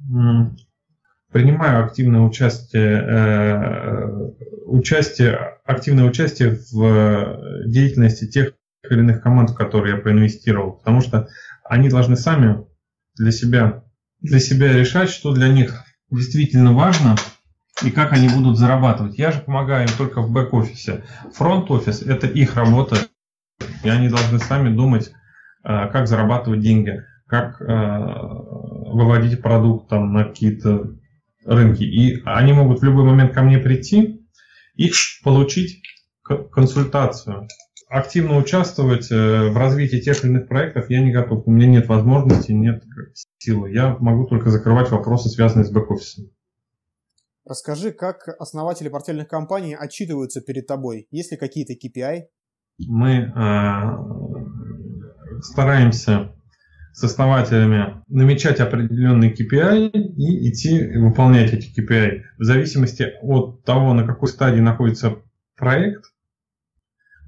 принимаю 1.32 1.86
активное 1.86 2.22
участие, 2.22 3.02
э, 3.02 4.32
участие, 4.66 5.58
активное 5.66 6.06
участие 6.06 6.60
в 6.72 6.84
э, 6.84 7.64
деятельности 7.66 8.30
тех 8.30 8.54
или 8.88 9.00
иных 9.00 9.24
команд, 9.24 9.50
в 9.50 9.56
которые 9.56 9.96
я 9.96 10.02
проинвестировал, 10.02 10.74
потому 10.74 11.02
что 11.02 11.28
они 11.64 11.90
должны 11.90 12.16
сами 12.16 12.66
для 13.16 13.32
себя, 13.32 13.84
для 14.20 14.40
себя 14.40 14.74
решать, 14.74 15.10
что 15.10 15.34
для 15.34 15.48
них 15.48 15.84
действительно 16.12 16.74
важно– 16.74 17.16
и 17.82 17.90
как 17.90 18.14
они 18.14 18.30
будут 18.30 18.58
зарабатывать. 18.58 19.18
Я 19.18 19.32
же 19.32 19.40
помогаю 19.40 19.88
им 19.88 19.94
только 19.98 20.22
в 20.22 20.32
бэк-офисе. 20.32 21.04
Фронт-офис– 21.34 22.02
это 22.04 22.28
их 22.28 22.56
работа, 22.56 22.98
и 23.84 23.90
они 23.90 24.10
должны 24.10 24.40
сами 24.40 24.74
думать, 24.74 25.12
э, 25.64 25.90
как 25.90 26.08
зарабатывать 26.08 26.60
деньги, 26.60 27.02
как 27.28 27.60
э, 27.62 27.66
выводить 27.66 29.42
продукт 29.42 29.90
там, 29.90 30.14
на 30.14 30.26
какие-то 30.26 30.92
рынки. 31.46 31.84
И 31.84 32.22
они 32.26 32.54
могут 32.54 32.82
в 32.82 32.84
любой 32.84 33.06
момент 33.06 33.34
ко 33.34 33.42
мне 33.42 33.58
прийти 33.58 34.22
и 34.76 34.92
получить 35.24 35.82
консультацию. 36.24 37.48
Активно 37.90 38.38
участвовать 38.38 39.12
э, 39.12 39.50
в 39.50 39.58
развитии 39.58 39.98
тех 40.00 40.24
или 40.24 40.32
иных 40.32 40.48
проектов 40.48 40.90
я 40.90 41.02
не 41.02 41.12
готов. 41.12 41.44
У 41.46 41.52
меня 41.52 41.68
нет 41.68 41.88
возможности, 41.88 42.52
нет 42.52 42.84
силы. 43.38 43.72
Я 43.72 43.98
могу 44.00 44.26
только 44.26 44.50
закрывать 44.50 44.90
вопросы, 44.90 45.30
связанные 45.30 45.66
с 45.66 45.72
бэк-офисом. 45.72 46.30
Расскажи, 47.46 47.92
как 47.92 48.30
основатели 48.40 48.88
портфельных 48.88 49.28
компаний 49.28 49.76
отчитываются 49.76 50.40
перед 50.40 50.66
тобой? 50.66 51.08
Есть 51.12 51.32
ли 51.32 51.38
какие-то 51.38 51.74
KPI? 51.74 52.22
Мы 52.88 53.12
э, 53.12 53.82
стараемся 55.42 56.34
с 56.94 57.04
основателями 57.04 58.02
намечать 58.08 58.62
определенные 58.62 59.34
KPI 59.34 59.90
и 59.92 60.50
идти 60.50 60.98
выполнять 60.98 61.52
эти 61.52 61.68
KPI. 61.68 62.22
В 62.38 62.44
зависимости 62.44 63.12
от 63.22 63.66
того, 63.66 63.94
на 63.94 64.08
какой 64.08 64.30
стадии 64.30 64.62
находится 64.62 65.18
проект, 65.58 66.06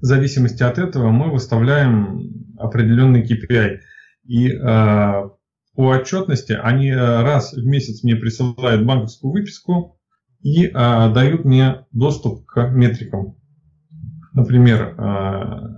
в 0.00 0.04
зависимости 0.06 0.62
от 0.62 0.78
этого 0.78 1.10
мы 1.10 1.30
выставляем 1.30 2.54
определенные 2.58 3.22
KPI. 3.22 3.80
И 4.24 4.48
э, 4.48 5.28
по 5.74 5.88
отчетности 5.88 6.52
они 6.52 6.90
раз 6.94 7.52
в 7.52 7.66
месяц 7.66 8.02
мне 8.02 8.16
присылают 8.16 8.86
банковскую 8.86 9.30
выписку, 9.30 9.95
и 10.42 10.70
а, 10.72 11.12
дают 11.12 11.44
мне 11.44 11.86
доступ 11.92 12.46
к 12.46 12.68
метрикам. 12.70 13.36
Например, 14.32 14.94
а, 14.98 15.76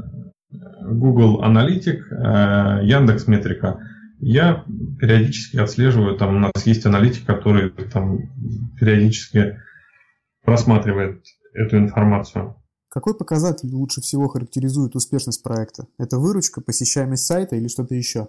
Google 0.83 1.43
Аналитик, 1.43 2.07
а, 2.13 2.81
Яндекс 2.83 3.27
Метрика. 3.27 3.81
Я 4.21 4.65
периодически 4.99 5.59
отслеживаю, 5.59 6.17
там 6.17 6.37
у 6.37 6.39
нас 6.41 6.67
есть 6.67 6.85
аналитик, 6.87 7.25
который 7.25 7.71
там 7.71 8.19
периодически 8.79 9.61
просматривает 10.45 11.23
эту 11.55 11.79
информацию. 11.79 12.57
Какой 12.89 13.17
показатель 13.17 13.69
лучше 13.71 14.01
всего 14.01 14.29
характеризует 14.29 14.97
успешность 14.97 15.43
проекта? 15.43 15.87
Это 15.99 16.19
выручка, 16.19 16.61
посещаемость 16.61 17.27
сайта 17.27 17.55
или 17.55 17.69
что-то 17.69 17.95
еще? 17.95 18.29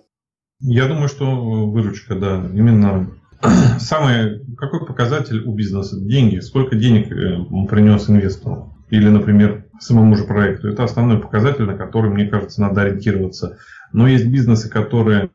Я 0.60 0.88
думаю, 0.88 1.08
что 1.08 1.70
выручка, 1.72 2.16
да. 2.16 2.46
Именно 2.54 3.10
самый, 3.80 4.46
какой 4.56 4.86
показатель 4.86 5.42
у 5.42 5.54
бизнеса? 5.54 6.00
Деньги. 6.00 6.40
Сколько 6.40 6.76
денег 6.76 7.12
э, 7.12 7.38
он 7.52 7.68
принес 7.68 8.10
инвестору? 8.10 8.76
Или, 8.90 9.08
например, 9.08 9.66
самому 9.80 10.16
же 10.16 10.26
проекту. 10.26 10.68
Это 10.68 10.84
основной 10.84 11.20
показатель, 11.20 11.64
на 11.64 11.78
который, 11.78 12.10
мне 12.10 12.26
кажется, 12.26 12.62
надо 12.62 12.82
ориентироваться. 12.82 13.58
Но 13.94 14.08
есть 14.08 14.28
бизнесы, 14.28 14.70
которые, 14.70 15.30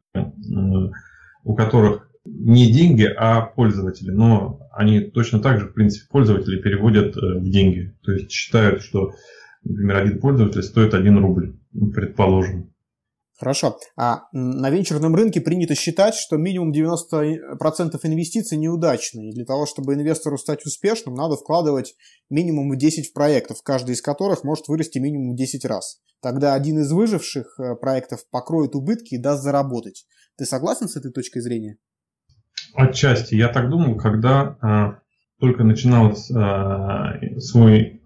у 1.45 1.55
которых 1.55 2.09
не 2.25 2.73
деньги, 2.73 3.05
а 3.05 3.43
пользователи. 3.43 4.11
Но 4.11 4.61
они 4.73 5.01
точно 5.01 5.41
так 5.41 5.61
же, 5.61 5.67
в 5.67 5.75
принципе, 5.75 6.07
пользователи 6.11 6.61
переводят 6.61 7.17
э, 7.17 7.39
в 7.39 7.49
деньги. 7.49 7.95
То 8.03 8.13
есть 8.13 8.31
считают, 8.31 8.83
что, 8.83 9.13
например, 9.63 9.97
один 9.97 10.21
пользователь 10.21 10.63
стоит 10.63 10.95
1 10.95 11.19
рубль, 11.19 11.57
предположим. 11.95 12.74
Хорошо. 13.37 13.79
А 13.97 14.23
на 14.33 14.71
венчурном 14.71 15.15
рынке 15.15 15.41
принято 15.41 15.75
считать, 15.75 16.15
что 16.15 16.37
минимум 16.37 16.73
90% 16.73 17.99
инвестиций 18.05 18.57
неудачные. 18.59 19.31
И 19.31 19.35
для 19.35 19.45
того, 19.45 19.67
чтобы 19.67 19.95
инвестору 19.95 20.39
стать 20.39 20.65
успешным, 20.65 21.15
надо 21.15 21.37
вкладывать 21.37 21.95
минимум 22.31 22.71
в 22.71 22.77
10 22.77 23.13
проектов, 23.13 23.59
каждый 23.65 23.95
из 23.97 24.03
которых 24.03 24.45
может 24.45 24.69
вырасти 24.69 24.99
минимум 24.99 25.35
в 25.35 25.37
10 25.37 25.65
раз. 25.65 26.01
Тогда 26.23 26.55
один 26.55 26.79
из 26.79 26.93
выживших 26.93 27.59
э, 27.59 27.75
проектов 27.75 28.21
покроет 28.31 28.75
убытки 28.75 29.15
и 29.15 29.19
даст 29.19 29.43
заработать. 29.43 30.07
Ты 30.39 30.47
согласен 30.47 30.89
с 30.89 30.97
этой 30.97 31.13
точкой 31.13 31.41
зрения? 31.41 31.77
Отчасти. 32.75 33.35
Я 33.35 33.49
так 33.49 33.69
думал, 33.69 33.97
когда 33.97 34.57
э, 34.63 35.01
только 35.41 35.65
начинал 35.65 36.13
э, 36.13 37.41
свой 37.41 38.01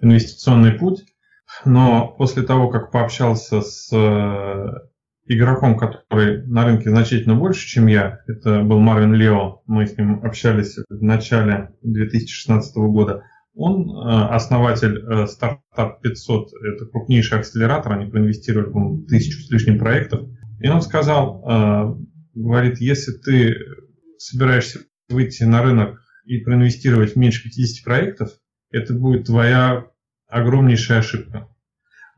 инвестиционный 0.00 0.72
путь, 0.72 1.04
но 1.64 2.14
после 2.18 2.42
того, 2.42 2.68
как 2.68 2.90
пообщался 2.90 3.60
с 3.60 3.90
э, 3.92 4.66
игроком, 5.26 5.76
который 5.76 6.46
на 6.46 6.64
рынке 6.64 6.90
значительно 6.90 7.34
больше, 7.34 7.66
чем 7.66 7.86
я, 7.86 8.20
это 8.26 8.62
был 8.62 8.78
Марвин 8.78 9.14
Лео, 9.14 9.62
мы 9.66 9.86
с 9.86 9.96
ним 9.96 10.24
общались 10.24 10.76
в 10.88 11.02
начале 11.02 11.70
2016 11.82 12.74
года, 12.76 13.24
он 13.54 13.90
э, 13.90 14.26
основатель 14.28 14.98
э, 14.98 15.26
стартап 15.26 16.00
500, 16.00 16.48
это 16.74 16.86
крупнейший 16.86 17.38
акселератор, 17.38 17.92
они 17.92 18.10
проинвестировали, 18.10 18.70
по 18.70 19.06
тысячу 19.08 19.40
с 19.42 19.50
лишним 19.50 19.78
проектов. 19.78 20.22
И 20.60 20.68
он 20.68 20.82
сказал, 20.82 21.96
говорит, 22.34 22.80
если 22.80 23.12
ты 23.12 23.54
собираешься 24.18 24.80
выйти 25.08 25.44
на 25.44 25.62
рынок 25.62 26.02
и 26.26 26.38
проинвестировать 26.38 27.16
меньше 27.16 27.44
50 27.44 27.82
проектов, 27.82 28.30
это 28.70 28.92
будет 28.92 29.26
твоя 29.26 29.86
огромнейшая 30.30 31.00
ошибка. 31.00 31.48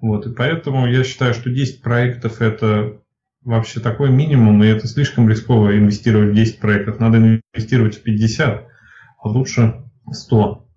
Вот, 0.00 0.26
и 0.26 0.34
поэтому 0.34 0.86
я 0.86 1.04
считаю, 1.04 1.32
что 1.34 1.50
10 1.50 1.82
проектов 1.82 2.40
это 2.40 3.00
вообще 3.42 3.80
такой 3.80 4.10
минимум, 4.10 4.62
и 4.62 4.68
это 4.68 4.86
слишком 4.86 5.28
рисково 5.28 5.78
инвестировать 5.78 6.30
в 6.30 6.34
10 6.34 6.60
проектов. 6.60 6.98
Надо 6.98 7.18
инвестировать 7.18 7.96
в 7.96 8.02
50, 8.02 8.66
а 9.22 9.28
лучше 9.28 9.82
100. 10.10 10.68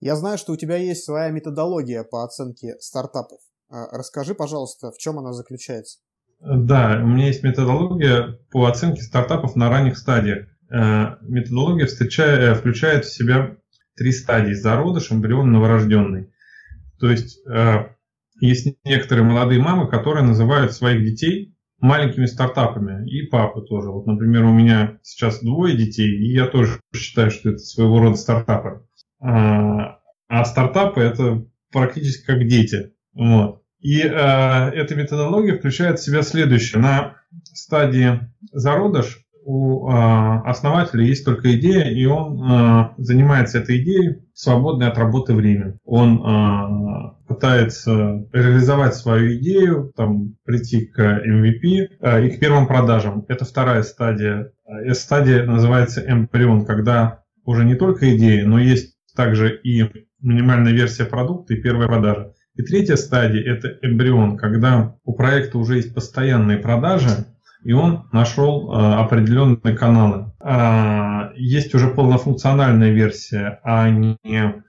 Я 0.00 0.16
знаю, 0.16 0.38
что 0.38 0.52
у 0.52 0.56
тебя 0.56 0.76
есть 0.76 1.04
своя 1.04 1.30
методология 1.30 2.02
по 2.04 2.24
оценке 2.24 2.76
стартапов. 2.80 3.40
А, 3.68 3.86
расскажи, 3.96 4.34
пожалуйста, 4.34 4.90
в 4.92 4.98
чем 4.98 5.18
она 5.18 5.32
заключается? 5.32 5.98
Да, 6.40 7.00
у 7.02 7.06
меня 7.06 7.26
есть 7.28 7.42
методология 7.42 8.38
по 8.50 8.66
оценке 8.66 9.02
стартапов 9.02 9.56
на 9.56 9.70
ранних 9.70 9.96
стадиях. 9.96 10.48
Э, 10.70 11.16
методология 11.22 11.86
встречает, 11.86 12.58
включает 12.58 13.04
в 13.06 13.14
себя 13.14 13.56
три 13.96 14.12
стадии. 14.12 14.52
Зародыш, 14.52 15.10
эмбрион, 15.10 15.50
новорожденный. 15.52 16.30
То 17.00 17.10
есть 17.10 17.40
э, 17.46 17.88
есть 18.40 18.76
некоторые 18.84 19.24
молодые 19.24 19.60
мамы, 19.60 19.88
которые 19.88 20.24
называют 20.24 20.72
своих 20.72 21.04
детей 21.04 21.54
маленькими 21.78 22.26
стартапами. 22.26 23.08
И 23.08 23.26
папы 23.26 23.62
тоже. 23.62 23.90
Вот, 23.90 24.06
например, 24.06 24.44
у 24.44 24.52
меня 24.52 24.98
сейчас 25.02 25.40
двое 25.40 25.76
детей, 25.76 26.08
и 26.08 26.32
я 26.32 26.46
тоже 26.46 26.80
считаю, 26.94 27.30
что 27.30 27.50
это 27.50 27.58
своего 27.58 28.00
рода 28.00 28.16
стартапы. 28.16 28.86
А, 29.20 29.98
а 30.28 30.44
стартапы 30.44 31.00
это 31.00 31.46
практически 31.72 32.24
как 32.24 32.46
дети. 32.46 32.92
Вот. 33.12 33.62
И 33.80 34.00
э, 34.00 34.06
эта 34.06 34.94
методология 34.94 35.58
включает 35.58 35.98
в 35.98 36.04
себя 36.04 36.22
следующее. 36.22 36.80
На 36.80 37.16
стадии 37.44 38.20
зародыш 38.52 39.25
у 39.46 39.88
э, 39.88 39.92
основателя 40.44 41.04
есть 41.04 41.24
только 41.24 41.56
идея, 41.56 41.84
и 41.84 42.04
он 42.04 42.42
э, 42.42 42.88
занимается 42.98 43.58
этой 43.58 43.80
идеей 43.80 44.16
в 44.34 44.38
свободное 44.38 44.88
от 44.88 44.98
работы 44.98 45.34
время. 45.34 45.78
Он 45.84 46.18
э, 46.18 47.26
пытается 47.28 48.26
реализовать 48.32 48.96
свою 48.96 49.36
идею, 49.36 49.92
там, 49.94 50.34
прийти 50.44 50.86
к 50.86 51.00
MVP 51.00 51.90
э, 52.00 52.26
и 52.26 52.30
к 52.30 52.40
первым 52.40 52.66
продажам. 52.66 53.24
Это 53.28 53.44
вторая 53.44 53.84
стадия. 53.84 54.50
Эта 54.66 54.94
стадия 54.94 55.44
называется 55.44 56.04
эмбрион, 56.04 56.64
когда 56.64 57.20
уже 57.44 57.64
не 57.64 57.76
только 57.76 58.16
идея, 58.16 58.44
но 58.46 58.58
есть 58.58 58.96
также 59.14 59.56
и 59.62 59.84
минимальная 60.20 60.72
версия 60.72 61.04
продукта 61.04 61.54
и 61.54 61.62
первая 61.62 61.86
продажа. 61.86 62.32
И 62.56 62.62
третья 62.62 62.96
стадия– 62.96 63.42
это 63.54 63.78
эмбрион, 63.80 64.36
когда 64.36 64.96
у 65.04 65.14
проекта 65.14 65.58
уже 65.58 65.76
есть 65.76 65.94
постоянные 65.94 66.58
продажи, 66.58 67.26
и 67.66 67.72
он 67.72 68.08
нашел 68.12 68.72
э, 68.72 68.94
определенные 68.94 69.76
каналы. 69.76 70.32
Э, 70.40 71.32
есть 71.34 71.74
уже 71.74 71.88
полнофункциональная 71.88 72.92
версия, 72.92 73.58
а 73.64 73.90
не 73.90 74.16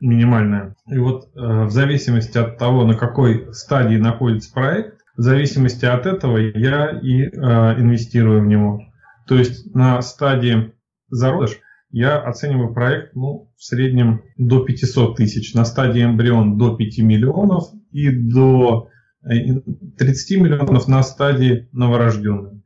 минимальная. 0.01 0.75
И 0.89 0.97
вот 0.97 1.25
э, 1.35 1.65
в 1.65 1.69
зависимости 1.69 2.39
от 2.39 2.57
того, 2.57 2.85
на 2.85 2.95
какой 2.95 3.53
стадии 3.53 3.97
находится 3.97 4.51
проект, 4.51 4.97
в 5.15 5.21
зависимости 5.21 5.85
от 5.85 6.07
этого 6.07 6.37
я 6.37 6.89
и 6.89 7.25
инвестирую 7.25 8.41
в 8.41 8.47
него. 8.47 8.81
То 9.27 9.35
есть 9.35 9.75
на 9.75 10.01
стадии 10.01 10.73
зародыш 11.09 11.59
я 11.91 12.17
оцениваю 12.17 12.73
проект 12.73 13.15
ну, 13.15 13.51
в 13.57 13.63
среднем 13.63 14.23
до 14.37 14.63
500 14.63 15.17
тысяч, 15.17 15.53
на 15.53 15.65
стадии 15.65 16.03
эмбрион 16.03 16.57
до 16.57 16.75
5 16.75 16.97
миллионов 16.99 17.65
и 17.91 18.09
до 18.09 18.89
30 19.21 20.31
э, 20.31 20.39
миллионов 20.39 20.87
на 20.87 21.03
стадии 21.03 21.69
новорожденных. 21.71 22.56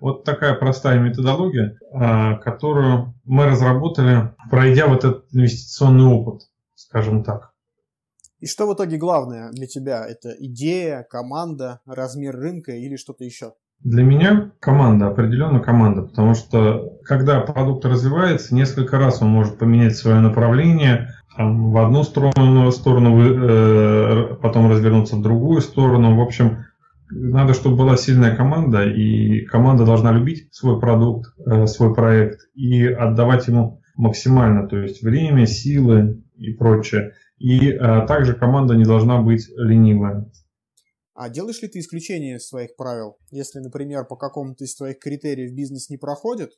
Вот 0.00 0.24
такая 0.24 0.54
простая 0.54 0.98
методология, 0.98 1.78
а, 1.92 2.36
которую 2.36 3.14
мы 3.24 3.46
разработали, 3.46 4.34
пройдя 4.50 4.86
вот 4.86 5.04
этот 5.04 5.26
инвестиционный 5.32 6.04
опыт, 6.04 6.42
скажем 6.74 7.22
так. 7.22 7.52
И 8.40 8.46
что 8.46 8.66
в 8.66 8.74
итоге 8.74 8.96
главное 8.96 9.50
для 9.52 9.66
тебя? 9.66 10.06
Это 10.06 10.30
идея, 10.38 11.06
команда, 11.08 11.80
размер 11.86 12.34
рынка 12.34 12.72
или 12.72 12.96
что-то 12.96 13.24
еще? 13.24 13.52
Для 13.80 14.02
меня 14.02 14.52
команда, 14.60 15.08
определенно 15.08 15.60
команда, 15.60 16.02
потому 16.02 16.34
что 16.34 16.98
когда 17.04 17.40
продукт 17.40 17.84
развивается, 17.84 18.54
несколько 18.54 18.98
раз 18.98 19.22
он 19.22 19.28
может 19.28 19.58
поменять 19.58 19.96
свое 19.96 20.20
направление, 20.20 21.14
там, 21.36 21.70
в 21.70 21.78
одну 21.78 22.02
сторону, 22.02 22.70
сторону 22.72 23.18
э, 23.22 24.34
потом 24.42 24.70
развернуться 24.70 25.16
в 25.16 25.22
другую 25.22 25.62
сторону. 25.62 26.16
В 26.16 26.20
общем, 26.20 26.66
надо, 27.10 27.54
чтобы 27.54 27.76
была 27.76 27.96
сильная 27.96 28.36
команда, 28.36 28.84
и 28.84 29.44
команда 29.44 29.84
должна 29.84 30.12
любить 30.12 30.52
свой 30.54 30.80
продукт, 30.80 31.32
э, 31.46 31.66
свой 31.66 31.94
проект 31.94 32.40
и 32.54 32.86
отдавать 32.86 33.48
ему 33.48 33.82
максимально, 33.96 34.68
то 34.68 34.78
есть 34.78 35.02
время, 35.02 35.46
силы 35.46 36.22
и 36.36 36.52
прочее. 36.52 37.12
И 37.38 37.70
э, 37.70 38.06
также 38.06 38.34
команда 38.34 38.74
не 38.74 38.84
должна 38.84 39.20
быть 39.20 39.48
ленивая. 39.56 40.30
А 41.14 41.28
делаешь 41.28 41.60
ли 41.60 41.68
ты 41.68 41.80
исключение 41.80 42.36
из 42.36 42.48
своих 42.48 42.76
правил? 42.76 43.16
Если, 43.30 43.58
например, 43.58 44.06
по 44.06 44.16
какому-то 44.16 44.64
из 44.64 44.74
твоих 44.74 44.98
критериев 44.98 45.52
бизнес 45.52 45.90
не 45.90 45.98
проходит, 45.98 46.52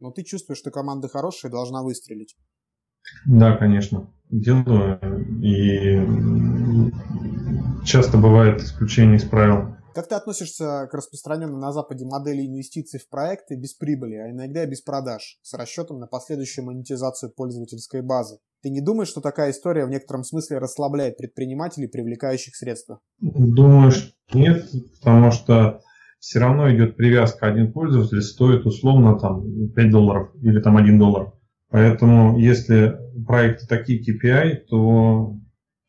но 0.00 0.10
ты 0.10 0.22
чувствуешь, 0.22 0.58
что 0.58 0.70
команда 0.70 1.08
хорошая 1.08 1.50
и 1.50 1.52
должна 1.52 1.82
выстрелить? 1.82 2.36
Да, 3.26 3.56
конечно. 3.56 4.12
Делаю. 4.30 4.98
И 5.42 6.00
часто 7.84 8.18
бывает 8.18 8.60
исключение 8.60 9.16
из 9.16 9.24
правил. 9.24 9.76
Как 9.94 10.08
ты 10.08 10.14
относишься 10.14 10.88
к 10.90 10.94
распространенной 10.94 11.58
на 11.58 11.70
Западе 11.70 12.06
модели 12.06 12.46
инвестиций 12.46 12.98
в 12.98 13.08
проекты 13.10 13.56
без 13.56 13.74
прибыли, 13.74 14.14
а 14.14 14.30
иногда 14.30 14.64
без 14.64 14.80
продаж, 14.80 15.38
с 15.42 15.52
расчетом 15.52 15.98
на 15.98 16.06
последующую 16.06 16.64
монетизацию 16.64 17.30
пользовательской 17.30 18.00
базы? 18.00 18.38
Ты 18.62 18.70
не 18.70 18.80
думаешь, 18.80 19.08
что 19.08 19.20
такая 19.20 19.50
история 19.50 19.84
в 19.84 19.90
некотором 19.90 20.24
смысле 20.24 20.58
расслабляет 20.58 21.18
предпринимателей, 21.18 21.88
привлекающих 21.88 22.56
средства? 22.56 23.00
Думаю, 23.20 23.90
что 23.90 24.14
нет, 24.32 24.66
потому 25.00 25.30
что 25.30 25.82
все 26.20 26.38
равно 26.38 26.74
идет 26.74 26.96
привязка. 26.96 27.46
Один 27.46 27.72
пользователь 27.72 28.22
стоит 28.22 28.64
условно 28.64 29.18
там 29.18 29.68
5 29.74 29.90
долларов 29.90 30.30
или 30.40 30.60
там 30.60 30.76
1 30.78 30.98
доллар. 30.98 31.32
Поэтому 31.68 32.38
если 32.38 32.96
проекты 33.26 33.66
такие 33.66 34.00
KPI, 34.00 34.66
то 34.68 35.36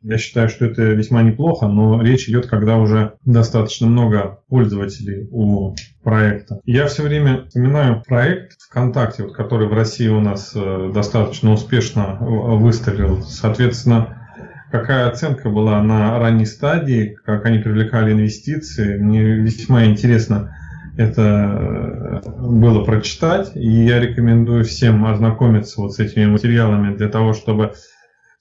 я 0.04 0.18
считаю, 0.18 0.50
что 0.50 0.66
это 0.66 0.84
весьма 0.84 1.24
неплохо, 1.24 1.68
но 1.68 2.02
речь 2.02 2.28
идет, 2.28 2.48
когда 2.48 2.78
уже 2.78 3.14
достаточно 3.26 3.88
много 3.88 4.40
пользователей 4.50 5.28
у 5.32 5.76
проекта. 6.04 6.60
Я 6.66 6.88
все 6.88 7.04
время 7.04 7.46
вспоминаю 7.48 8.04
проект 8.06 8.62
ВКонтакте, 8.70 9.24
вот, 9.24 9.34
который 9.34 9.68
в 9.68 9.74
России 9.74 10.10
у 10.10 10.20
нас 10.20 10.52
э, 10.56 10.92
достаточно 10.94 11.54
успешно 11.54 12.18
выстрелил. 12.20 13.22
Соответственно, 13.24 14.28
какая 14.72 15.08
оценка 15.08 15.50
была 15.50 15.82
на 15.82 16.20
ранней 16.20 16.46
стадии, 16.46 17.16
как 17.26 17.46
они 17.46 17.60
привлекали 17.60 18.12
инвестиции. 18.12 18.98
Мне 18.98 19.24
весьма 19.24 19.86
интересно 19.86 20.54
это 20.98 21.22
э, 21.22 22.30
было 22.30 22.84
прочитать, 22.84 23.52
и 23.56 23.68
я 23.68 24.00
рекомендую 24.00 24.64
всем 24.64 25.06
ознакомиться 25.06 25.82
вот 25.82 25.94
с 25.94 26.00
этими 26.00 26.26
материалами 26.26 26.96
для 26.96 27.08
того, 27.08 27.34
чтобы 27.34 27.74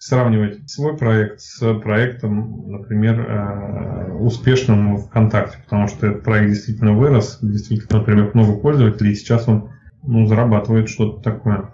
сравнивать 0.02 0.68
свой 0.68 0.96
проект 0.96 1.40
с 1.40 1.78
проектом, 1.78 2.72
например, 2.72 3.20
э, 3.20 4.12
успешным 4.18 4.98
ВКонтакте, 4.98 5.58
потому 5.62 5.86
что 5.86 6.08
этот 6.08 6.24
проект 6.24 6.50
действительно 6.50 6.98
вырос, 6.98 7.38
действительно, 7.40 8.00
например, 8.00 8.32
много 8.34 8.58
пользователей, 8.58 9.12
и 9.12 9.14
сейчас 9.14 9.46
он 9.46 9.70
ну, 10.02 10.26
зарабатывает 10.26 10.88
что-то 10.88 11.22
такое. 11.22 11.70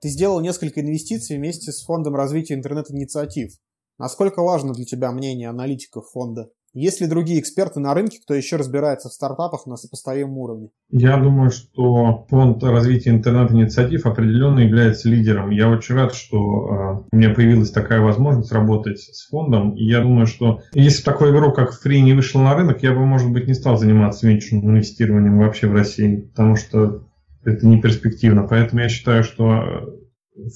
Ты 0.00 0.08
сделал 0.08 0.40
несколько 0.40 0.80
инвестиций 0.80 1.36
вместе 1.36 1.70
с 1.70 1.84
фондом 1.84 2.16
развития 2.16 2.54
интернет-инициатив. 2.54 3.52
Насколько 3.96 4.42
важно 4.42 4.72
для 4.72 4.84
тебя 4.84 5.12
мнение 5.12 5.48
аналитиков 5.48 6.10
фонда? 6.12 6.48
Есть 6.76 7.00
ли 7.00 7.06
другие 7.06 7.40
эксперты 7.40 7.80
на 7.80 7.94
рынке, 7.94 8.18
кто 8.22 8.34
еще 8.34 8.56
разбирается 8.56 9.08
в 9.08 9.12
стартапах 9.14 9.64
на 9.64 9.76
сопоставимом 9.76 10.36
уровне? 10.36 10.68
Я 10.90 11.16
думаю, 11.16 11.50
что 11.50 12.26
фонд 12.28 12.62
развития 12.62 13.10
интернет-инициатив 13.10 14.04
определенно 14.04 14.58
является 14.58 15.08
лидером. 15.08 15.48
Я 15.48 15.70
очень 15.70 15.94
рад, 15.94 16.12
что 16.12 16.36
э, 16.36 17.04
у 17.10 17.16
меня 17.16 17.30
появилась 17.30 17.70
такая 17.70 18.02
возможность 18.02 18.52
работать 18.52 18.98
с 18.98 19.26
фондом. 19.30 19.74
И 19.74 19.84
я 19.84 20.02
думаю, 20.02 20.26
что 20.26 20.60
если 20.74 21.02
такой 21.02 21.30
игрок, 21.30 21.56
как 21.56 21.70
Free, 21.70 22.00
не 22.00 22.12
вышел 22.12 22.42
на 22.42 22.54
рынок, 22.54 22.82
я 22.82 22.92
бы, 22.92 23.06
может 23.06 23.32
быть, 23.32 23.48
не 23.48 23.54
стал 23.54 23.78
заниматься 23.78 24.28
венчурным 24.28 24.72
инвестированием 24.72 25.38
вообще 25.38 25.68
в 25.68 25.72
России, 25.72 26.28
потому 26.28 26.56
что 26.56 27.08
это 27.42 27.66
не 27.66 27.80
перспективно. 27.80 28.42
Поэтому 28.42 28.82
я 28.82 28.90
считаю, 28.90 29.24
что 29.24 29.94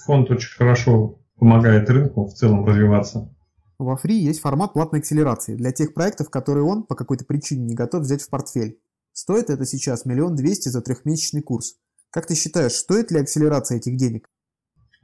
фонд 0.04 0.30
очень 0.30 0.54
хорошо 0.54 1.18
помогает 1.38 1.88
рынку 1.88 2.26
в 2.26 2.34
целом 2.34 2.66
развиваться. 2.66 3.34
Во 3.80 3.94
Free 3.94 4.12
есть 4.12 4.40
формат 4.40 4.74
платной 4.74 5.00
акселерации 5.00 5.54
для 5.54 5.72
тех 5.72 5.94
проектов, 5.94 6.28
которые 6.28 6.64
он 6.64 6.82
по 6.82 6.94
какой-то 6.94 7.24
причине 7.24 7.64
не 7.64 7.74
готов 7.74 8.02
взять 8.02 8.22
в 8.22 8.28
портфель. 8.28 8.78
Стоит 9.12 9.48
это 9.48 9.64
сейчас 9.64 10.04
миллион 10.04 10.36
двести 10.36 10.68
за 10.68 10.82
трехмесячный 10.82 11.40
курс. 11.40 11.76
Как 12.10 12.26
ты 12.26 12.34
считаешь, 12.34 12.72
стоит 12.72 13.10
ли 13.10 13.20
акселерация 13.20 13.78
этих 13.78 13.96
денег? 13.96 14.28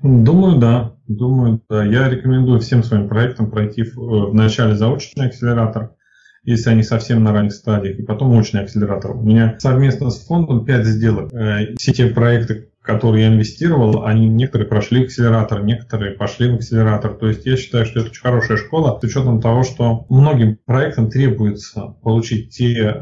Думаю, 0.02 0.58
да. 0.58 0.96
Думаю, 1.08 1.62
да. 1.70 1.84
Я 1.84 2.08
рекомендую 2.10 2.60
всем 2.60 2.82
своим 2.82 3.08
проектам 3.08 3.50
пройти 3.50 3.82
в, 3.82 4.34
э, 4.38 4.74
заочный 4.74 5.26
акселератор, 5.26 5.94
если 6.42 6.68
они 6.68 6.82
совсем 6.82 7.24
на 7.24 7.32
ранних 7.32 7.54
стадиях, 7.54 7.98
и 7.98 8.02
потом 8.02 8.36
очный 8.36 8.60
акселератор. 8.60 9.16
У 9.16 9.22
меня 9.22 9.56
совместно 9.58 10.10
с 10.10 10.22
фондом 10.26 10.66
5 10.66 10.84
сделок. 10.84 11.32
Э, 11.32 11.74
все 11.78 11.92
те 11.92 12.08
проекты, 12.08 12.68
которые 12.86 13.24
я 13.24 13.32
инвестировал, 13.34 14.04
они 14.04 14.28
некоторые 14.28 14.68
прошли 14.68 15.04
акселератор, 15.04 15.64
некоторые 15.64 16.12
пошли 16.12 16.48
в 16.48 16.54
акселератор. 16.54 17.14
То 17.14 17.26
есть 17.26 17.44
я 17.44 17.56
считаю, 17.56 17.84
что 17.84 17.98
это 17.98 18.10
очень 18.10 18.22
хорошая 18.22 18.56
школа 18.56 18.96
с 18.98 19.02
учетом 19.02 19.40
того, 19.40 19.64
что 19.64 20.06
многим 20.08 20.56
проектам 20.64 21.10
требуется 21.10 21.96
получить 22.02 22.54
те 22.54 22.74
э, 22.74 22.94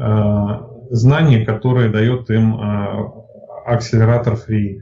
знания, 0.89 1.45
которые 1.45 1.91
дает 1.91 2.31
им 2.31 2.55
э, 2.55 3.11
акселератор 3.67 4.33
Free. 4.33 4.79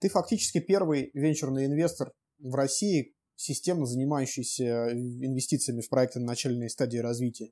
Ты 0.00 0.08
фактически 0.08 0.60
первый 0.60 1.10
венчурный 1.12 1.66
инвестор 1.66 2.12
в 2.38 2.54
России, 2.54 3.14
системно 3.34 3.84
занимающийся 3.84 4.92
инвестициями 4.92 5.82
в 5.82 5.90
проекты 5.90 6.20
на 6.20 6.26
начальной 6.26 6.70
стадии 6.70 6.98
развития. 6.98 7.50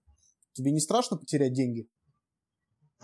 Тебе 0.54 0.72
не 0.72 0.80
страшно 0.80 1.18
потерять 1.18 1.52
деньги? 1.52 1.86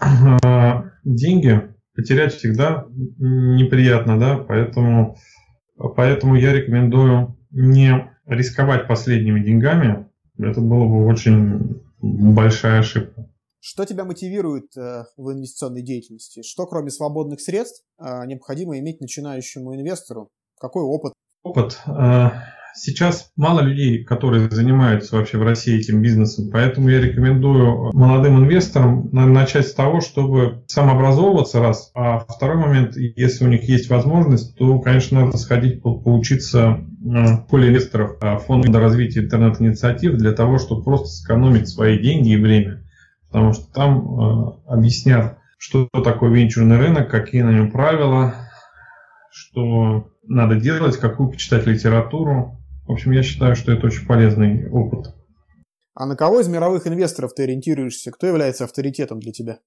Э, 0.01 0.83
деньги 1.05 1.75
потерять 2.00 2.34
всегда 2.34 2.86
неприятно, 3.18 4.18
да, 4.18 4.38
поэтому, 4.38 5.18
поэтому 5.76 6.34
я 6.34 6.52
рекомендую 6.52 7.36
не 7.50 8.10
рисковать 8.26 8.86
последними 8.86 9.40
деньгами. 9.40 10.08
Это 10.38 10.60
было 10.60 10.86
бы 10.86 11.06
очень 11.06 11.82
большая 12.00 12.80
ошибка. 12.80 13.28
Что 13.62 13.84
тебя 13.84 14.04
мотивирует 14.04 14.74
э, 14.78 15.04
в 15.18 15.32
инвестиционной 15.32 15.82
деятельности? 15.82 16.42
Что, 16.42 16.66
кроме 16.66 16.90
свободных 16.90 17.42
средств, 17.42 17.84
э, 17.98 18.24
необходимо 18.24 18.78
иметь 18.78 19.02
начинающему 19.02 19.74
инвестору? 19.76 20.30
Какой 20.58 20.82
опыт? 20.82 21.12
Опыт. 21.42 21.78
Э, 21.86 22.30
сейчас 22.74 23.30
мало 23.37 23.61
людей, 23.61 24.04
которые 24.04 24.50
занимаются 24.50 25.16
вообще 25.16 25.38
в 25.38 25.42
России 25.42 25.78
этим 25.78 26.02
бизнесом, 26.02 26.50
поэтому 26.50 26.88
я 26.88 27.00
рекомендую 27.00 27.92
молодым 27.92 28.38
инвесторам 28.38 29.09
начать 29.12 29.66
с 29.68 29.74
того, 29.74 30.00
чтобы 30.00 30.64
самообразовываться 30.66 31.61
раз, 31.61 31.90
а 31.94 32.20
второй 32.20 32.56
момент, 32.56 32.96
если 32.96 33.44
у 33.44 33.48
них 33.48 33.68
есть 33.68 33.90
возможность, 33.90 34.56
то, 34.56 34.78
конечно, 34.80 35.24
надо 35.24 35.37
сходить 35.37 35.83
поучиться 35.83 36.80
в 37.00 37.46
поле 37.48 37.68
инвесторов 37.68 38.16
а, 38.20 38.38
фонда 38.38 38.78
развития 38.78 39.20
интернет-инициатив 39.20 40.16
для 40.16 40.33
того, 40.33 40.59
чтобы 40.59 40.85
просто 40.85 41.09
сэкономить 41.09 41.68
свои 41.68 41.98
деньги 41.98 42.30
и 42.30 42.37
время, 42.37 42.85
потому 43.28 43.52
что 43.54 43.72
там 43.72 43.98
э, 43.98 44.52
объяснят, 44.66 45.38
что 45.59 45.88
такое 46.04 46.30
венчурный 46.30 46.76
рынок, 46.76 47.11
какие 47.11 47.42
на 47.42 47.52
нем 47.52 47.70
правила, 47.70 48.35
что 49.30 50.11
надо 50.26 50.56
делать, 50.56 50.96
какую 50.98 51.30
почитать 51.30 51.66
литературу, 51.66 52.60
в 52.90 52.94
общем, 52.94 53.12
я 53.12 53.22
считаю, 53.22 53.55
что 53.55 53.70
это 53.70 53.87
очень 53.87 54.05
полезный 54.05 54.68
опыт. 54.68 55.14
А 55.94 56.07
на 56.07 56.16
кого 56.16 56.40
из 56.40 56.48
мировых 56.48 56.88
инвесторов 56.88 57.33
ты 57.35 57.44
ориентируешься? 57.44 58.11
Кто 58.11 58.26
является 58.26 58.64
авторитетом 58.64 59.20
для 59.20 59.31
тебя? 59.31 59.59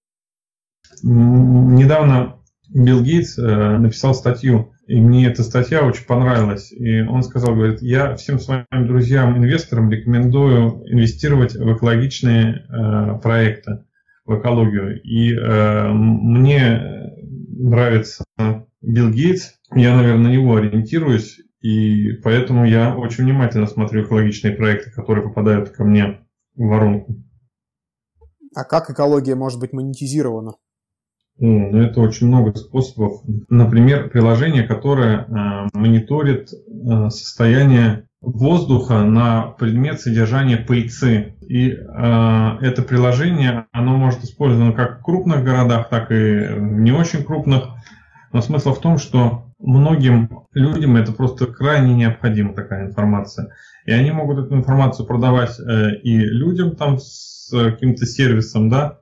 Недавно 1.01 2.41
Билл 2.67 3.01
Гейтс 3.01 3.37
э, 3.37 3.77
написал 3.77 4.13
статью, 4.13 4.73
и 4.87 4.99
мне 4.99 5.27
эта 5.27 5.43
статья 5.43 5.85
очень 5.85 6.05
понравилась. 6.05 6.73
И 6.73 7.01
он 7.01 7.23
сказал, 7.23 7.55
говорит, 7.55 7.81
я 7.81 8.15
всем 8.15 8.39
своим 8.39 8.65
друзьям-инвесторам 8.71 9.89
рекомендую 9.89 10.83
инвестировать 10.91 11.53
в 11.53 11.77
экологичные 11.77 12.55
э, 12.55 13.19
проекты, 13.21 13.85
в 14.25 14.37
экологию. 14.37 15.01
И 15.01 15.33
э, 15.33 15.87
мне 15.93 17.13
нравится 17.57 18.25
Билл 18.81 19.11
Гейтс, 19.11 19.53
я, 19.73 19.95
наверное, 19.95 20.27
на 20.27 20.33
него 20.33 20.57
ориентируюсь, 20.57 21.39
и 21.63 22.11
поэтому 22.23 22.65
я 22.65 22.93
очень 22.93 23.23
внимательно 23.23 23.67
смотрю 23.67 24.03
экологичные 24.03 24.53
проекты, 24.53 24.91
которые 24.91 25.25
попадают 25.25 25.69
ко 25.69 25.85
мне 25.85 26.19
в 26.55 26.67
воронку. 26.67 27.15
А 28.53 28.65
как 28.65 28.89
экология 28.89 29.35
может 29.35 29.61
быть 29.61 29.71
монетизирована? 29.71 30.51
О, 31.39 31.45
ну 31.45 31.77
это 31.79 32.01
очень 32.01 32.27
много 32.27 32.53
способов. 32.53 33.21
Например, 33.49 34.09
приложение, 34.09 34.63
которое 34.63 35.19
э, 35.19 35.69
мониторит 35.73 36.51
э, 36.51 37.09
состояние 37.09 38.09
воздуха 38.19 39.03
на 39.03 39.43
предмет 39.57 40.01
содержания 40.01 40.57
пыльцы. 40.57 41.35
И 41.41 41.69
э, 41.69 41.77
это 42.61 42.81
приложение, 42.81 43.67
оно 43.71 43.95
может 43.95 44.25
использовано 44.25 44.73
как 44.73 44.99
в 44.99 45.03
крупных 45.03 45.45
городах, 45.45 45.87
так 45.89 46.11
и 46.11 46.15
в 46.15 46.59
не 46.59 46.91
очень 46.91 47.23
крупных. 47.23 47.69
Но 48.33 48.41
смысл 48.41 48.73
в 48.73 48.79
том, 48.79 48.97
что 48.97 49.52
многим 49.63 50.45
людям 50.53 50.97
это 50.97 51.11
просто 51.11 51.47
крайне 51.47 51.95
необходима 51.95 52.53
такая 52.53 52.87
информация. 52.87 53.53
И 53.85 53.91
они 53.91 54.11
могут 54.11 54.45
эту 54.45 54.55
информацию 54.55 55.05
продавать 55.05 55.59
э, 55.59 55.95
и 56.03 56.17
людям 56.17 56.75
там 56.75 56.99
с 56.99 57.49
каким-то 57.51 58.05
сервисом, 58.05 58.69
да, 58.69 58.99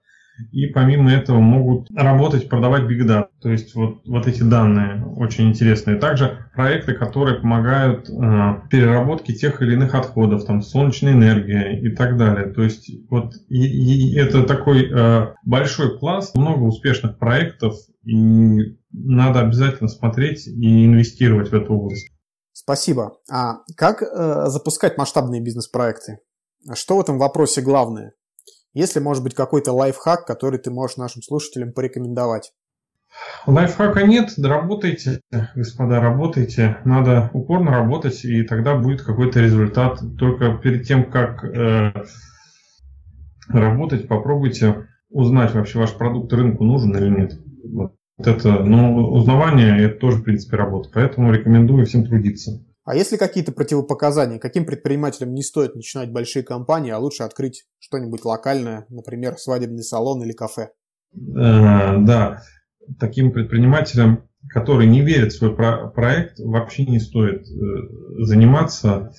и 0.52 0.68
помимо 0.68 1.12
этого 1.12 1.40
могут 1.40 1.90
работать, 1.92 2.50
продавать 2.50 2.84
big 2.84 3.06
data. 3.06 3.28
То 3.42 3.50
есть 3.50 3.76
вот, 3.76 4.02
вот 4.06 4.28
эти 4.28 4.44
данные 4.44 5.06
очень 5.18 5.50
интересные. 5.50 5.98
Также 5.98 6.48
проекты, 6.54 6.94
которые 6.94 7.40
помогают 7.40 8.10
э, 8.10 8.14
переработке 8.70 9.34
тех 9.34 9.62
или 9.62 9.74
иных 9.74 9.96
отходов, 9.96 10.46
там 10.46 10.62
солнечная 10.62 11.14
энергия 11.14 11.80
и 11.80 11.90
так 11.90 12.18
далее. 12.18 12.52
То 12.54 12.64
есть 12.64 12.90
вот 13.10 13.34
и, 13.50 14.14
и 14.14 14.18
это 14.18 14.44
такой 14.44 14.90
э, 14.92 15.34
большой 15.44 16.00
пласт, 16.00 16.36
много 16.36 16.64
успешных 16.64 17.18
проектов, 17.18 17.76
и 18.04 18.78
надо 18.92 19.42
обязательно 19.42 19.90
смотреть 19.90 20.48
и 20.48 20.86
инвестировать 20.86 21.50
в 21.52 21.54
эту 21.54 21.74
область. 21.74 22.10
Спасибо. 22.54 23.18
А 23.32 23.60
как 23.76 24.02
э, 24.02 24.46
запускать 24.48 24.98
масштабные 24.98 25.42
бизнес-проекты? 25.42 26.20
Что 26.74 26.98
в 26.98 27.02
этом 27.02 27.18
вопросе 27.18 27.62
главное? 27.62 28.14
Если, 28.74 29.00
может 29.00 29.24
быть, 29.24 29.36
какой-то 29.36 29.74
лайфхак, 29.74 30.26
который 30.26 30.60
ты 30.60 30.72
можешь 30.72 30.98
нашим 30.98 31.22
слушателям 31.22 31.74
порекомендовать? 31.74 32.54
Лайфхака 33.46 34.04
нет, 34.04 34.32
работайте, 34.38 35.20
господа, 35.56 36.00
работайте. 36.00 36.78
Надо 36.86 37.30
упорно 37.34 37.72
работать, 37.72 38.24
и 38.24 38.44
тогда 38.44 38.76
будет 38.76 39.02
какой-то 39.02 39.42
результат. 39.42 40.00
Только 40.18 40.58
перед 40.58 40.88
тем, 40.88 41.12
как 41.12 41.44
э, 41.44 41.92
работать, 43.50 44.08
попробуйте 44.08 44.88
узнать, 45.10 45.54
вообще 45.54 45.80
ваш 45.80 45.94
продукт 45.94 46.32
рынку 46.32 46.64
нужен 46.64 46.96
или 46.96 47.10
нет. 47.10 47.40
Вот 47.66 47.96
это, 48.18 48.64
ну, 48.64 49.12
узнавание– 49.12 49.78
это 49.86 50.00
тоже, 50.00 50.18
в 50.18 50.24
принципе, 50.24 50.56
работа. 50.56 50.90
Поэтому 50.94 51.34
рекомендую 51.34 51.86
всем 51.86 52.06
трудиться. 52.06 52.64
А 52.92 52.94
есть 52.94 53.14
ли 53.14 53.18
какие-то 53.18 53.54
противопоказания? 53.54 54.38
Каким 54.38 54.66
предпринимателям 54.66 55.34
не 55.34 55.44
стоит 55.44 55.76
начинать 55.76 56.12
большие 56.12 56.44
компании, 56.44 56.92
а 56.92 56.98
лучше 56.98 57.24
открыть 57.24 57.64
что-нибудь 57.80 58.26
локальное, 58.26 58.86
например, 58.90 59.38
свадебный 59.38 59.82
салон 59.82 60.22
или 60.24 60.34
кафе? 60.34 60.72
Э, 61.14 62.00
да, 62.00 62.42
таким 63.00 63.32
предпринимателям, 63.32 64.28
которые 64.50 64.90
не 64.90 65.00
верят 65.00 65.32
в 65.32 65.38
свой 65.38 65.56
про- 65.56 65.88
проект, 65.88 66.38
вообще 66.40 66.86
не 66.86 67.00
стоит 67.00 67.44
э, 67.44 68.24
заниматься 68.26 69.14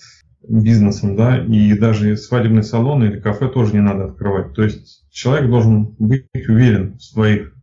бизнесом, 0.47 1.17
да, 1.17 1.43
и 1.43 1.73
даже 1.73 2.19
свадебный 2.19 2.65
салон 2.65 3.03
или 3.03 3.21
кафе 3.21 3.49
тоже 3.49 3.73
не 3.73 3.81
надо 3.81 4.05
открывать. 4.05 4.53
То 4.53 4.65
есть 4.65 5.09
человек 5.11 5.49
должен 5.49 5.97
быть 5.99 6.27
уверен 6.47 6.99
в 6.99 7.03
своих. 7.03 7.55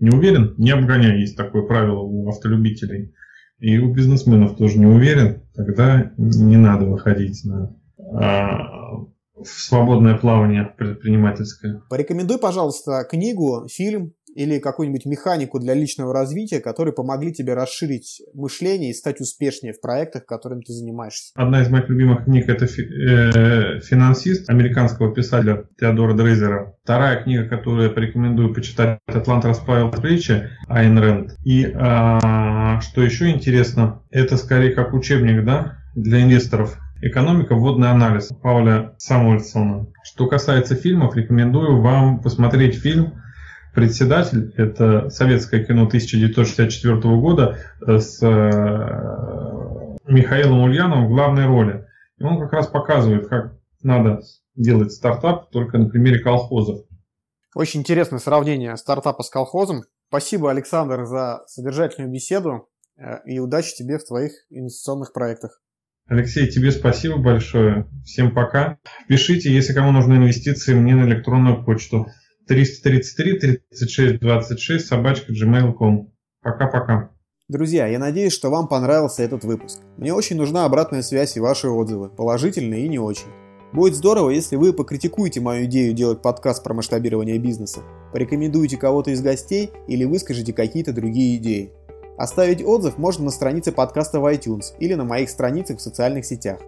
Не 0.00 0.10
уверен, 0.10 0.56
не 0.58 0.72
обгоняй, 0.72 1.20
есть 1.20 1.36
такое 1.36 1.62
правило 1.62 2.00
у 2.00 2.28
автолюбителей– 2.28 3.14
и 3.58 3.78
у 3.78 3.92
бизнесменов 3.92 4.56
тоже 4.56 4.78
не 4.78 4.86
уверен, 4.86 5.42
тогда 5.54 6.12
не 6.16 6.56
надо 6.56 6.84
выходить 6.84 7.44
на 7.44 7.76
а, 7.98 8.86
в 9.34 9.46
свободное 9.46 10.16
плавание 10.16 10.64
предпринимательское. 10.64 11.82
Порекомендуй, 11.88 12.38
пожалуйста, 12.38 13.04
книгу, 13.08 13.66
фильм 13.70 14.12
или 14.36 14.58
какую-нибудь 14.58 15.06
механику 15.06 15.58
для 15.58 15.74
личного 15.74 16.12
развития, 16.12 16.60
которые 16.60 16.92
помогли 16.92 17.32
тебе 17.32 17.54
расширить 17.54 18.22
мышление 18.34 18.90
и 18.90 18.94
стать 18.94 19.20
успешнее 19.20 19.72
в 19.72 19.80
проектах, 19.80 20.26
которыми 20.26 20.60
ты 20.60 20.74
занимаешься? 20.74 21.32
Одна 21.34 21.62
из 21.62 21.70
моих 21.70 21.88
любимых 21.88 22.24
книг– 22.24 22.48
это 22.48 22.66
э, 22.66 23.80
«Финансист» 23.80 24.50
американского 24.50 25.14
писателя 25.14 25.64
Теодора 25.80 26.14
Дрейзера. 26.14 26.76
Вторая 26.84 27.22
книга, 27.22 27.48
которую 27.48 27.88
я 27.88 27.90
порекомендую 27.90 28.52
почитать, 28.52 29.00
«Атлант 29.06 29.46
расправил 29.46 29.90
плечи» 29.90 30.50
Айн 30.68 30.98
Рэнд. 30.98 31.36
И 31.44 31.72
а, 31.74 32.80
что 32.82 33.02
еще 33.02 33.30
интересно, 33.30 34.02
это 34.10 34.36
скорее 34.36 34.72
как 34.72 34.92
учебник 34.92 35.44
да, 35.44 35.78
для 35.94 36.22
инвесторов– 36.22 36.78
Экономика, 37.02 37.54
вводный 37.54 37.90
анализ 37.90 38.30
Пауля 38.42 38.94
Самуэльсона. 38.96 39.86
Что 40.02 40.26
касается 40.28 40.74
фильмов, 40.74 41.14
рекомендую 41.14 41.82
вам 41.82 42.20
посмотреть 42.20 42.76
фильм 42.76 43.20
председатель, 43.76 44.54
это 44.56 45.10
советское 45.10 45.62
кино 45.62 45.84
1964 45.84 46.98
года 47.18 47.58
э, 47.86 47.98
с 47.98 48.22
э, 48.22 49.96
Михаилом 50.08 50.62
Ульяновым 50.62 51.06
в 51.06 51.10
главной 51.10 51.44
роли. 51.44 51.86
И 52.16 52.24
он 52.24 52.40
как 52.40 52.54
раз 52.54 52.68
показывает, 52.68 53.28
как 53.28 53.54
надо 53.82 54.22
делать 54.54 54.92
стартап 54.92 55.50
только 55.50 55.76
на 55.76 55.90
примере 55.90 56.20
колхозов. 56.20 56.86
Очень 57.54 57.80
интересное 57.80 58.18
сравнение 58.18 58.74
стартапа 58.78 59.22
с 59.22 59.28
колхозом. 59.28 59.82
Спасибо, 60.08 60.50
Александр, 60.50 61.04
за 61.04 61.42
содержательную 61.46 62.10
беседу 62.10 62.70
э, 62.96 63.18
и 63.26 63.38
удачи 63.40 63.74
тебе 63.76 63.98
в 63.98 64.04
твоих 64.04 64.32
инвестиционных 64.48 65.12
проектах. 65.12 65.60
Алексей, 66.06 66.48
тебе 66.48 66.70
спасибо 66.70 67.18
большое. 67.18 67.86
Всем 68.06 68.32
пока. 68.32 68.78
Пишите, 69.06 69.52
если 69.52 69.74
кому 69.74 69.92
нужны 69.92 70.14
инвестиции, 70.14 70.72
мне 70.72 70.94
на 70.94 71.04
электронную 71.06 71.62
почту. 71.62 72.06
333 72.46 73.38
36 73.38 74.20
26 74.20 74.86
собачка 74.86 75.32
gmail.com. 75.32 76.12
Пока-пока. 76.42 77.10
Друзья, 77.48 77.86
я 77.86 77.98
надеюсь, 77.98 78.32
что 78.32 78.50
вам 78.50 78.66
понравился 78.66 79.22
этот 79.22 79.44
выпуск. 79.44 79.80
Мне 79.96 80.12
очень 80.12 80.36
нужна 80.36 80.64
обратная 80.64 81.02
связь 81.02 81.36
и 81.36 81.40
ваши 81.40 81.68
отзывы, 81.68 82.08
положительные 82.08 82.86
и 82.86 82.88
не 82.88 82.98
очень. 82.98 83.28
Будет 83.72 83.94
здорово, 83.94 84.30
если 84.30 84.56
вы 84.56 84.72
покритикуете 84.72 85.40
мою 85.40 85.66
идею 85.66 85.92
делать 85.92 86.22
подкаст 86.22 86.64
про 86.64 86.74
масштабирование 86.74 87.38
бизнеса, 87.38 87.80
порекомендуете 88.12 88.76
кого-то 88.76 89.10
из 89.10 89.20
гостей 89.20 89.70
или 89.86 90.04
выскажете 90.04 90.52
какие-то 90.52 90.92
другие 90.92 91.36
идеи. 91.36 91.72
Оставить 92.16 92.64
отзыв 92.64 92.96
можно 92.96 93.24
на 93.26 93.30
странице 93.30 93.72
подкаста 93.72 94.20
в 94.20 94.32
iTunes 94.32 94.74
или 94.78 94.94
на 94.94 95.04
моих 95.04 95.28
страницах 95.30 95.78
в 95.78 95.82
социальных 95.82 96.24
сетях. 96.24 96.58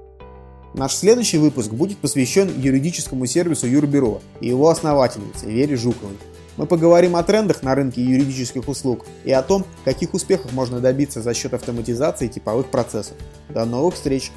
Наш 0.75 0.95
следующий 0.95 1.39
выпуск 1.39 1.71
будет 1.73 1.99
посвящен 1.99 2.53
юридическому 2.61 3.27
сервису 3.27 3.67
Юрбюро 3.67 4.21
и 4.41 4.49
его 4.49 4.69
основательнице 4.69 5.47
Вере 5.47 5.77
Жуковой. 5.77 6.17
Мы 6.57 6.67
поговорим 6.67 7.17
о 7.17 7.23
трендах 7.23 7.63
на 7.63 7.75
рынке 7.75 8.03
юридических 8.03 8.69
услуг 8.69 9.07
и 9.25 9.31
о 9.33 9.43
том, 9.43 9.65
каких 9.85 10.13
успехов 10.13 10.53
можно 10.53 10.81
добиться 10.81 11.23
за 11.23 11.33
счет 11.33 11.55
автоматизации 11.55 12.27
типовых 12.27 12.67
процессов. 12.67 13.17
До 13.49 13.65
новых 13.65 13.95
встреч! 13.95 14.33